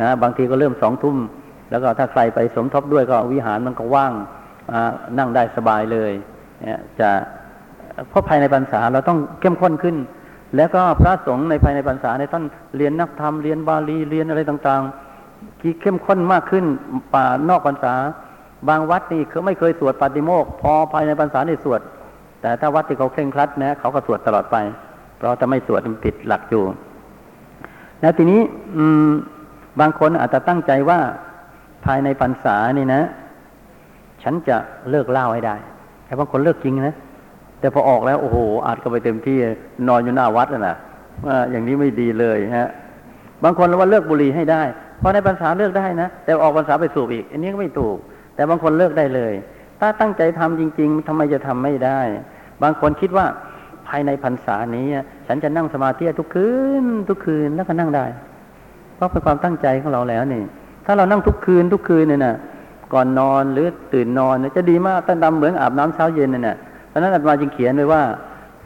[0.01, 1.17] นะบางทีก็เริ่มสองทุ่ม
[1.71, 4.13] แล้วก็ถ้าใครไปสมทบด้วยก็วิหารมันก็ว่าง
[5.19, 6.13] นั่งได้สบายเลย
[7.01, 7.11] จะ
[8.09, 9.97] เพราะภายในพรรษาเราต้องเข้มข้นขึ้น
[10.57, 12.45] แล้วก็พระสงฆ์ในภายในพรรษาในท่าน
[12.77, 15.12] เรียนนักธรรมเรียนบาลีเรียนอะไรต่างๆ
[15.61, 16.65] ที่เข้มข้นมากขึ้น
[17.15, 17.95] ป่านอกพรรษา
[18.69, 21.81] บางวัดนี่เขาไม่เคยสวดปาฏิโมกพอภายในพรรษาในสวด
[22.41, 24.57] แต่ถ้าวัดที่เขาเคร่งครัดนะเขาก็สวดตลอดไป
[25.17, 26.63] เพราะถ้าไม่สวดมันผิดหลักอยู่
[28.01, 28.41] แล้วทีนี้
[28.77, 29.11] อืม
[29.81, 30.99] บางคนอาจจะตั้งใจว่า
[31.85, 33.03] ภายในพรรษานี่นะ
[34.23, 34.57] ฉันจะ
[34.91, 35.57] เลิกเล่าให้ได้
[36.05, 36.97] แต่บางคนเลิกจริงนะ
[37.61, 39.37] แต่พอออกแล้วโอ้โหอาจก็ไปเต็มที่
[39.89, 40.77] นอนอยู่หน้าวัดนะ
[41.27, 42.71] ว่าอย่างนี้ไม่ดีเลยฮะ
[43.45, 44.63] บางคนเราว่าเลิกบุหรี่ให้ได้
[44.99, 47.97] เพราะในพรรษาเลิกได้นะ แต่ออกพรรษาไปสูบอีก อันนี้ก็ไม่ถูก
[48.35, 49.33] แต่บางคนเลิกได้เลย
[49.81, 52.01] ถ้าตั้งใจทำจริง ๆทำไมจะทำไม่ได้
[52.63, 53.27] บางคนคิดว่า
[53.89, 54.87] ภายในพรรษานี้
[55.27, 56.49] ฉันจะนั่งสมาธิทุกคื
[56.83, 58.07] นทุกคืนแล้วก็นั่งได้
[58.97, 60.43] เพราะเป็นความตั้งใจของเราแล้วนี่
[60.87, 62.35] ถ้าเรานั่งทุกคืนทุกคืนเนี่ยนะ
[62.93, 66.57] ก่อนนอนหรือตื่นนอนจะดีมากตั้งดำเหมือนอาบน้ำเช้าเย็นเนี่ยนะ
[66.89, 68.03] เพราะนั้นอาตมาจึงเขียนไว้ว่า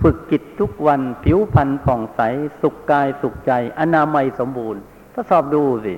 [0.02, 2.20] ฝึกจิตทุกวันผิวพรรณผ่องใส
[2.62, 4.80] สุขกายสุขใจ อนามัยสมบูรณ์
[5.14, 5.94] ทดสอบดูสิ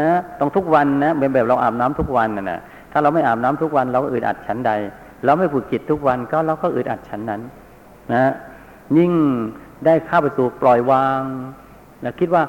[0.00, 2.60] นะต้องทุกวันนะเป็นแบบเราอาบน้ำทุกวันนะนะ
[2.92, 4.72] ถ้าเราไม่อาบน้ำทุกวันเราก็อึดอัดชั้นใด
[5.24, 7.40] เราไม่ฝึกจิตทุกวันก็เราก็อึดอัดชั้นนั้น
[8.12, 8.32] นะ
[8.98, 9.12] ยิ่ง
[9.86, 11.20] ได้เข้าไปสู่ปล่อยวาง
[12.04, 12.42] นะคิดว่า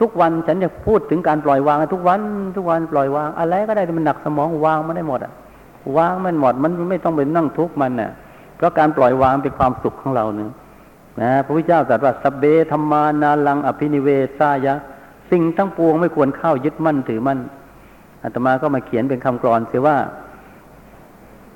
[0.00, 2.20] ทุกวันฉันจะพูดถึงการปล่อยวางทุกวัน
[2.56, 5.32] ทุกวันปล่อยวาง อะไรก็ได้มันหนักสมองวางมันได้หมดอะ
[5.96, 8.10] วางมันหมดมันไม่ต้องไปนั่งทุกมันน่ะ
[8.60, 10.50] เพราะการปล่อยวางเป็นความสุขของเราเนี่ย
[11.20, 14.08] นะพระพุทธเจ้าตรัสว่าสเบธรรมานาลังอภินิเว
[14.38, 14.74] สายะ
[15.30, 17.40] สิ่งทั้งปวงไม่ควรเข้ายึดมั่นถือมั่น
[18.22, 19.96] อาตมาก็มาเขียนเป็นคำกรอนเสียว่า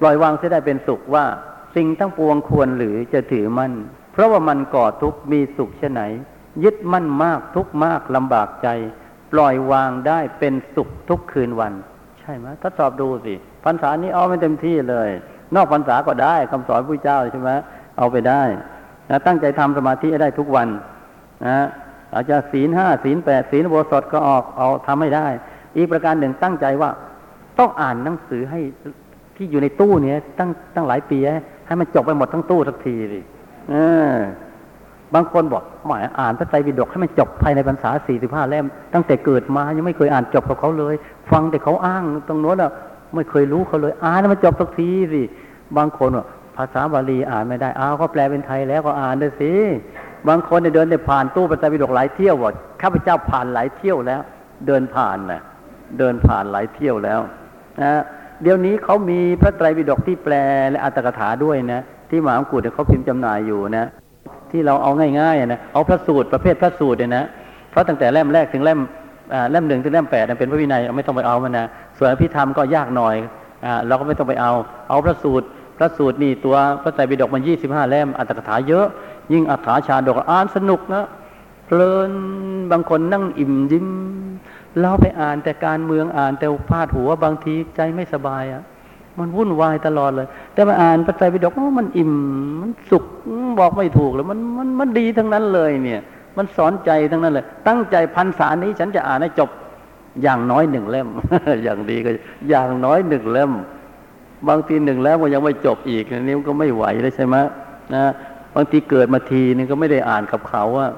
[0.01, 1.25] ปล่อยวางเสียได้เป็นสุขว่า
[1.77, 3.73] สิ่งทั้งปวงควรหรือจะถือมั่น
[4.13, 6.03] เพราะว่ามันก่อทุกข์มีสุขเช่นไหน
[6.65, 8.69] ยึดมั่นมากทุกมากลำบากใจ
[9.33, 11.73] ปล่อยวางได้เป็นสุขทุกคืนวัน
[12.21, 13.35] ใช่ไหมทดสอบดูสิ
[13.65, 15.11] พรรษานี้เอาไม่เต็มที่เลย
[15.55, 17.51] นอกพรรษาก็ได้คำสอนพระเจ้าใช่ไหม
[17.99, 18.43] เอาไปได้
[19.11, 20.69] นะตั้งใจทำสมาธิได้ทุกวัน
[21.47, 21.67] นะ
[22.15, 25.27] อาจจะศีลห้าศีลแปดศีลโบสถก็ออกเอาทำให้ได้
[25.77, 26.91] อีกประการหนึ่งตั้งใจว่า
[27.59, 28.61] ต้องอ่านหนังสือให้
[29.37, 31.19] ที่อยู่ในตู้เนี้ยตั้งตั้งหลายปี
[31.67, 33.21] ให้มันจบไปหมดทั้งตู้สักทีสิ
[33.73, 33.75] อ
[34.09, 34.13] อ
[35.15, 40.95] บางคนบอกหมายอ่านพระไตรปิฎกให้มันจบภายในพรรษาสี่สิบห้าเล่มตั้งแต่เกิดมายังไม่เคยอ่านจบกับเขาเลย
[41.31, 42.73] ฟังแต่เขาอ้างตรงโน้นอะ
[43.17, 45.23] ไม่เคยรู้เขาเลย อ่านมันจบสักทีสิ
[45.77, 49.53] บางคนอะภาษาบาลีอ่านไม่ได้อ้าวก็แปลเป็นไทยแล้วก็อ่านได้สิ
[50.29, 52.53] บางคนเนี่ยเดินได้ผ่านตู้พระไตรปิฎกหลายเที่ยวว่า
[52.83, 54.21] ข้าพเจ้าผ่านหลายเที่ยวแล้ว
[54.67, 55.41] เดินผ่านนะ
[55.99, 57.21] เดินผ่านหลายเที่ยวแล้ว
[57.83, 58.01] นะ
[58.43, 60.35] เดี๋ยวนี้เขามีพระไตรปิฎกที่แปล
[60.71, 63.87] และอัตถกถาด้วยนะ ที่มหากุฏเขาพิมพ์จำหน่ายอยู่นะ
[64.51, 64.91] ที่เราเอา
[65.21, 67.25] ง่ายๆนะเอาพระสูตรประเภทพระสูตรเนี่ยนะ
[67.71, 68.81] เพราะตั้งแต่เล่มแรกถึงเล่ม
[69.51, 71.67] เล่มหนึ่งถึงเล่มแปดเป็นพระวินัยไม่ต้องไปเอามันนะ
[71.99, 73.17] ส่วนพิธรรมก็ยากหน่อย
[73.87, 74.53] เราก็ไม่ต้องไปเอา
[74.89, 75.47] เอาพระสูตร
[75.79, 78.87] พระสูตรนี่ตัวพระไตรปิฎกมันยี่สิบห้าเล่มอัตถกถาเยอะ
[79.33, 81.05] ยิ่งอัฏฐาชาดกอ่านสนุกนะ
[81.67, 82.11] เพลิน
[82.71, 83.89] บางคนนั่งอิ่มยิ้ม
[84.81, 88.63] เราไปอ่านแต่การเมืองอ่านแต่พาดหัวบางทีใจไม่สบายอะ่ะ
[89.19, 92.13] มันวุ่นวายตลอดเลย แต่มาอ่านพระไตรปิฎกมันอิ่ม
[92.61, 93.05] มันสุข
[93.59, 96.01] บอกไม่ถูกเลยมันมันมันดีทั้งนั้นเลยเนี่ย
[96.37, 99.51] มันสอนใจทั้งนั้นเลย ตั้งใจพันษานี้ฉันจะอ่านให้จบ
[100.23, 101.09] อย่างน้อยหนึ่งเล่ม
[101.65, 102.11] อย่างดีก็
[102.49, 103.53] อย่างน้อยหนึ่งเล่ม
[104.49, 107.37] บางทีหนึ่งแล้วก็ยังไม่จบอีกนนี้มันก็ไม่ไหวเลยใช่ไหม
[107.95, 108.05] นะ
[108.55, 110.89] บางทีเกิดมาทีนึงก็ไม่ได้อ่านกับเขาว่า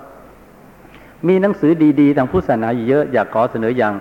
[1.29, 3.93] มีหนังสือดีๆทางพุทธศาสนาเยอะอยากขอเสนออย่าง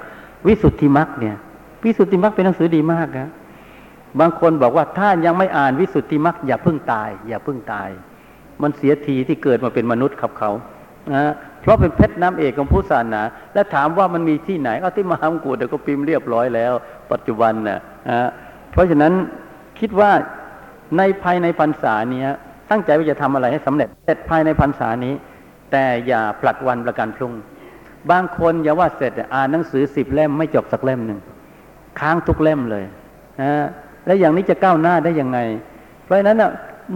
[0.48, 1.36] วิสุทธิมรรคเนี่ย
[1.84, 3.30] วิสุทธิมรรคเป็นหนังสือดีมากนะ
[4.20, 7.90] บางคนบอกว่าถ้ายังไม่อ่านวิสุทธิมรรคอย่าเพิ่งตาย อย่าเพิ่งตาย
[8.62, 10.52] มันเสียทีที่เกิดมาเป็นมนุษย์ขับเขา
[11.14, 11.34] นะ
[11.66, 13.22] เพราะเป็นเพชรน้ำเอกของพุทธศาสนา
[13.54, 16.74] และถามว่ามันมีที่ไหนเอาที่มหามกุฎเดี๋ยวก็พิมพ์เรียบร้อยแล้ว
[17.12, 18.30] ปัจจุบันน่ะนะ
[18.72, 19.14] เพราะฉะนั้น
[19.80, 20.12] คิดว่า
[20.98, 22.30] ในภายในพรรษาเนี้ย
[22.70, 25.14] ตั้งใจว่าจะทำอะไรให้สำเร็จเสร็จภายในพรรษานี้
[25.72, 27.34] แต่อย่าผลัดวันประกันพรุ่ง
[28.12, 31.20] บางคนอย่าว่าเสร็จอ่านหนังสือสิบเล่มไม่จบสักเล่มหนึ่ง
[32.00, 32.84] ค้างทุกเล่มเลย
[33.42, 33.66] นะ
[34.06, 35.40] แล้วอย่างนี้จะก้าวหน้าได้ยังไง
[36.04, 36.44] เพราะฉะนั้น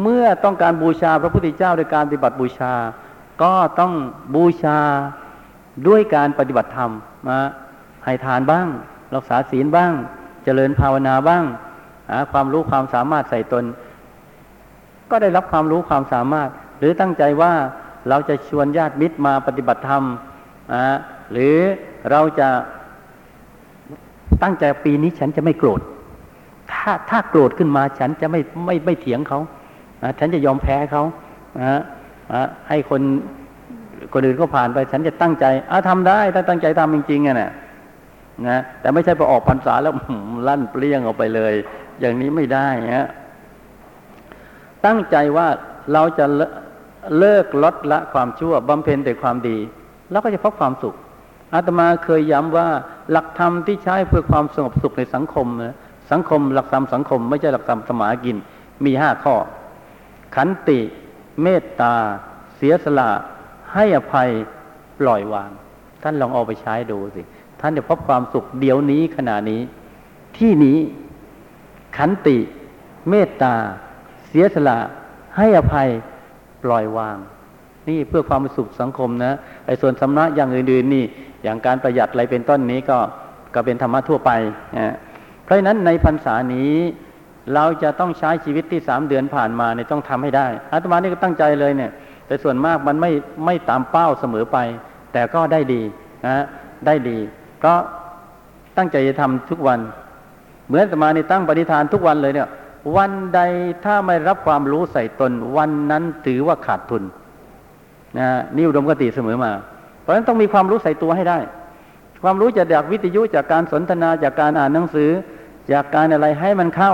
[0.04, 2.74] เมื่อต้องการบูชาพระพุทธเจ้าโดยการปฏิบัติบูชา
[3.42, 3.94] ก็ต้อง
[4.36, 4.80] บูชา
[5.88, 6.92] ด้วยการปฏิบัติธรรม
[7.30, 7.40] นะ
[8.06, 8.68] ให้ทานบ้าง
[9.16, 9.94] รักษาศีลบ้าง
[10.44, 11.44] เจริญภาวนาบ้าง
[12.10, 13.66] หาความรู้ความสามารถใส่ตน
[15.10, 17.54] ก็ได้รับความรู้ความสามารถ หรือตั้งใจว่า
[18.10, 20.04] เราจะชวนญาติมิตรมาปฏิบัติธรรม
[20.74, 20.98] นะ
[21.32, 21.58] หรือ
[22.12, 22.50] เราจะ
[24.44, 25.82] ตั้งใจปีนี้ฉันจะไม่โกรธ
[26.72, 29.40] ถ้าถ้าโกรธขึ้นมาฉันจะไม่ไม่ไม่เถียงเขา
[30.20, 31.04] ฉันจะยอมแพ้เขา
[31.58, 31.84] นะนะ
[32.70, 33.02] ให้คน
[34.14, 37.52] คนอื่นก็ผ่านไป ฉันจะตั้งใจอะทำได้ถ้าตั้งใจทำจริงๆอะนะ
[38.48, 39.94] นะแต่ไม่ใช่ไปออกพรรษาแล้ว
[40.48, 41.54] ลั่นเปลี่ยงออกไปเลย
[42.00, 42.68] อย่างนี้ไม่ได้
[42.98, 43.10] ฮะ
[44.86, 45.48] ตั้งใจว่า
[45.94, 46.26] เราจะ
[47.18, 49.58] เลิกลดละความชั่วบำเพ็ญแต่ความดี
[50.12, 50.96] แล้วก็จะพบความสุข
[51.54, 52.68] อาตมาเคยย้ำว่า
[53.12, 55.76] หลักธรรมที่ใช้เพื่อความสงบสุขในสังคมนะ
[56.12, 58.38] สังคมหลักธรรมสังคม ไม่ใช่หลักธรรมสมากิน
[58.86, 59.36] มีห้าข้อ
[60.36, 60.80] ขันติ
[61.44, 61.96] เมตตา
[62.56, 63.10] เสียสละ
[63.74, 64.30] ให้อภัย
[65.00, 65.52] ปล่อยวาง
[66.04, 67.22] ท่านลองเอาไปใช้ดูสิ
[67.62, 69.62] ท่านจะพบความสุขเดี๋ยวนี้ขณะนี้
[70.38, 70.78] ที่นี้
[71.98, 72.38] ขันติ
[73.10, 73.54] เมตตา
[74.28, 74.78] เสียสละ
[75.38, 75.88] ให้อภัย
[76.64, 77.18] ปล่อยวาง
[77.88, 79.34] นี่เพื่อความสุขสังคมนะ
[79.66, 81.06] ไอ้ส่วนสำนักอย่างอื่นๆนี่
[81.44, 82.98] อย่างการประหยัดอะไรเป็นต้นนี้ก็
[83.54, 84.32] ก็เป็นธรรมะทั่วไป
[84.78, 84.96] นะ
[85.44, 86.74] เพราะฉะนั้นในพรรษานี้
[87.56, 91.92] เราจะต้องใช้ชีวิตที่สามเดือนผ่านมาเนี่ยต้องทำให้ได้อาตมานี่ก็ตั้งใจเลยเนี่ย
[92.28, 93.12] แต่ส่วนมากมันไม่
[93.46, 94.58] ไม่ตามเป้าเสมอไป
[95.14, 95.82] แต่ก็ได้ดี
[96.28, 96.46] นะ
[96.86, 97.18] ได้ดี
[97.66, 97.74] ก็
[98.78, 99.80] ตั้งใจจะทำทุกวัน
[100.68, 102.48] เหมือนอาตมานี่ตั้งปฏิฐานทุกวันเลยเนี่ย
[102.98, 103.40] วันใด
[103.86, 107.04] ถ้าไม่รับความรู้ใส่ตน วันนั้นถือว่าขาดทุน
[108.20, 109.52] นะนี่อุดมคติเสมอมา
[110.02, 111.40] เพราะฉะนั้นต้องมีความรู้ใส่ตัวให้ได้
[112.24, 115.10] ความรู้จากจากวิทยุจากการสนทนาจากการอ่านหนังสือ
[115.74, 116.94] จากการอะไรให้มันเข้า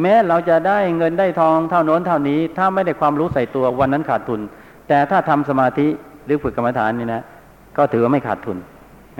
[0.00, 4.40] แม้เราจะได้เงินได้ทองเท่าโน้นเท่านี้ ถ้าไม่ได้ความรู้ใส่ตัววันนั้นขาดทุน
[4.88, 5.86] แต่ถ้าทำสมาธิ
[6.24, 7.22] หรือฝึกกรรมฐานนี่นะ
[7.76, 8.58] ก็ถือว่าไม่ขาดทุน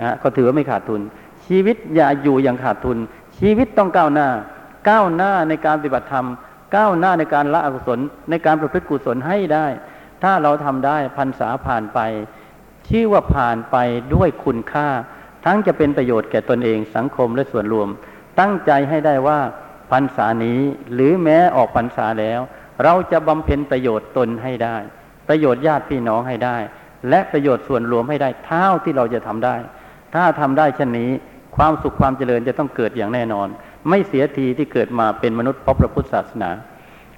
[0.01, 1.01] นะก็ถือว่าไม่ขาดทุน
[1.45, 2.97] ชีวิตอย่าอยู่อย่างขาดทุน
[3.39, 4.29] ชีวิตต้องก้าวหน้า
[4.89, 6.27] ก้าวหน้าในการปฏิบัติธรรม
[6.75, 7.99] ก้าวหน้าในการละอกุศล
[8.29, 9.65] ในการประพฤติกุศลให้ได้
[10.23, 11.99] ถ้าเราทำได้พรรษาผ่านไป
[12.89, 13.75] ชื่อว่าผ่านไป
[14.13, 14.87] ด้วยคุณค่า
[15.45, 17.87] ทั้งจะเป็นประโยชน์แก่ตนเองสังคมและส่วนรวม
[18.39, 19.39] ตั้งใจให้ได้ว่า
[19.91, 20.59] พรรษานี้
[20.93, 22.39] หรือแม้ออกพรรษาแล้ว
[22.83, 24.77] เราจะบำเพ็ญประโยชน์ตนให้ได้
[25.27, 26.57] ประโยชน์ญาติพี่น้องให้ได้
[27.09, 29.55] และประโยชน์ส่วนรวมให้ได้เท่าที่เราจะทำได้
[30.13, 31.11] ถ้าทำได้เช่นนี้
[31.55, 33.47] ความสุขความเจริญจะต้องเกิดอย่างแน่นอน
[33.89, 36.51] ไม่เสียทีที่เกิดมาเป็นมนุษย์พบพระพุทธศาสนา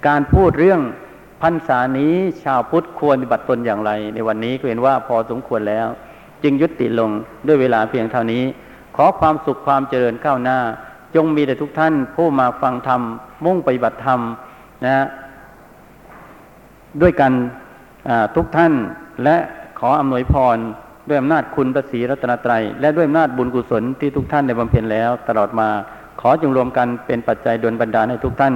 [0.06, 0.80] การพูดเรื่อง
[1.42, 2.14] พรรษานี้
[2.44, 5.88] ชาวพุทธควรปฏิบัติตนอย่างไร ในวันนี้ก็เห็นว่าพอสมควรแล้ว
[6.42, 7.10] จึงยุติลง
[7.46, 8.44] ด้วยเวลาเพียงเท่านี้
[8.96, 10.58] ขอความสุขความเจริญก้าวหน้า
[11.14, 13.02] จงมีแด่ทุกท่าน ผู้มาฟังธรรม
[13.44, 14.20] มุ่งปฏิบัติธรรม
[14.86, 15.06] นะ
[17.02, 17.32] ด้วยกัน
[18.36, 18.72] ทุกท่าน
[19.24, 19.36] และ
[19.78, 20.58] ขออำนวยพร
[21.08, 25.68] ด้วยอำนาจคุณพระศรีรัตนตรัย และด้วยอำนาจบุญกุศลที่ทุกท่านได้บำเพ็ญแล้ว ตลอดมา
[26.20, 28.54] ขอจงรวมกันเป็นปัจจัยดลบันดาลให้ทุกท่าน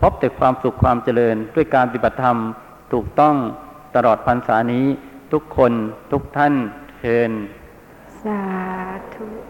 [0.00, 2.36] พบแต่ความสุขความเจริญ ด้วยการปฏิบัติธรรม
[2.92, 3.34] ถูกต้อง
[3.96, 4.86] ตลอดพรรษานี้
[5.32, 5.72] ทุกคน
[6.12, 6.54] ทุกท่าน
[7.00, 7.30] เชิญ
[8.22, 8.40] สา
[9.14, 9.41] ธุ